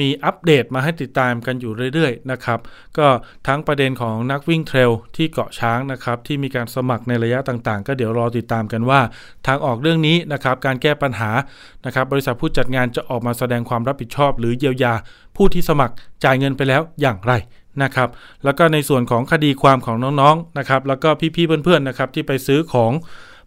[0.00, 2.58] มีอัปเดตมาให้ติดตามกันอยู่เรื่อยๆนะครับ
[2.98, 3.08] ก็
[3.46, 9.00] ทั้งประเด็นของนักวิ่งเทรลที่เกาะช้างนะครับ ที่มีการสมัครในระยะต่างๆ ก็เดี๋ยวรอติดตามกันว่า
[9.46, 11.30] ทางออกเรื่องนี้นะครับ การแก้ปัญหา
[11.86, 14.94] นะครับ บริษัทผู้จัดงานจะออกมาแสดงความรับผิดชอบ หรือเยียวยา
[15.36, 17.32] ผู้ที่สมัครจ่ายเงินไปแล้วอย่างไร
[17.82, 18.08] นะครับ
[18.44, 22.92] แล้วก็ในส่วนของคดีความของน้องๆนะครับแล้วก็พี่ๆเพื่อนๆนะครับที่ไปซื้อของ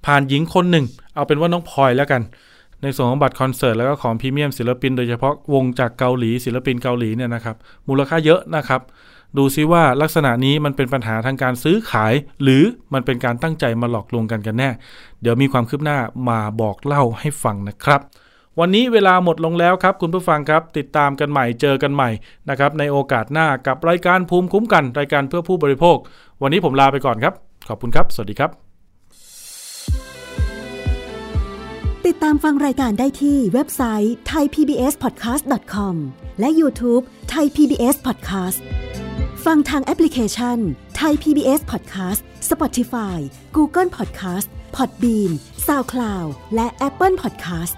[0.05, 2.21] ผ่านหญิงคนหนึ่ง เอาเป็นว่าน้องพลอยแล้วกัน
[2.83, 7.55] ในส่วนของบัตรคอนเสิร์ตแล้วก็ของพรีเมียมศิลปิน โดยเฉพาะวงจากเกาหลีศิลปินเกาหลีเนี่ยนะครับ
[7.87, 8.81] มูลค่าเยอะนะครับ
[9.37, 12.13] ดูซิว่าลักษณะนี้มันเป็นปัญหาทางการซื้อขาย
[12.43, 12.63] หรือ
[12.93, 14.69] มันเป็นการตั้งใจมาหลอกลวงกันกันแน่
[15.21, 15.97] เดี๋ยวมีความคืบหน้า
[16.29, 18.01] มาบอกเล่าให้ฟังนะครับ
[18.59, 22.09] วันนี้เวลาหมดลงแล้วครับ คุณผู้ฟังครับ ติดตามกันใหม่เจอกันใหม่
[22.49, 25.97] นะครับในโอกาสหน้ากับรายการภูมิคุ้มกัน รายการเพื่อผู้บริโภค
[26.41, 27.33] วันนี้ผมลาไปก่อนครับ
[27.67, 28.51] ขอบคุณครับ สวัสดีครับ
[32.07, 35.95] ติดตามฟังรายการได้ที่เว็บไซต์ thaipbspodcast.com
[36.39, 37.03] และ YouTube
[37.33, 38.59] Thai PBS Podcast
[39.45, 40.57] ฟังทางแอปพลิเคชัน
[41.01, 43.17] Thai PBS Podcast Spotify
[43.57, 45.31] Google Podcast Podbean
[45.67, 47.77] SoundCloud และ Apple Podcast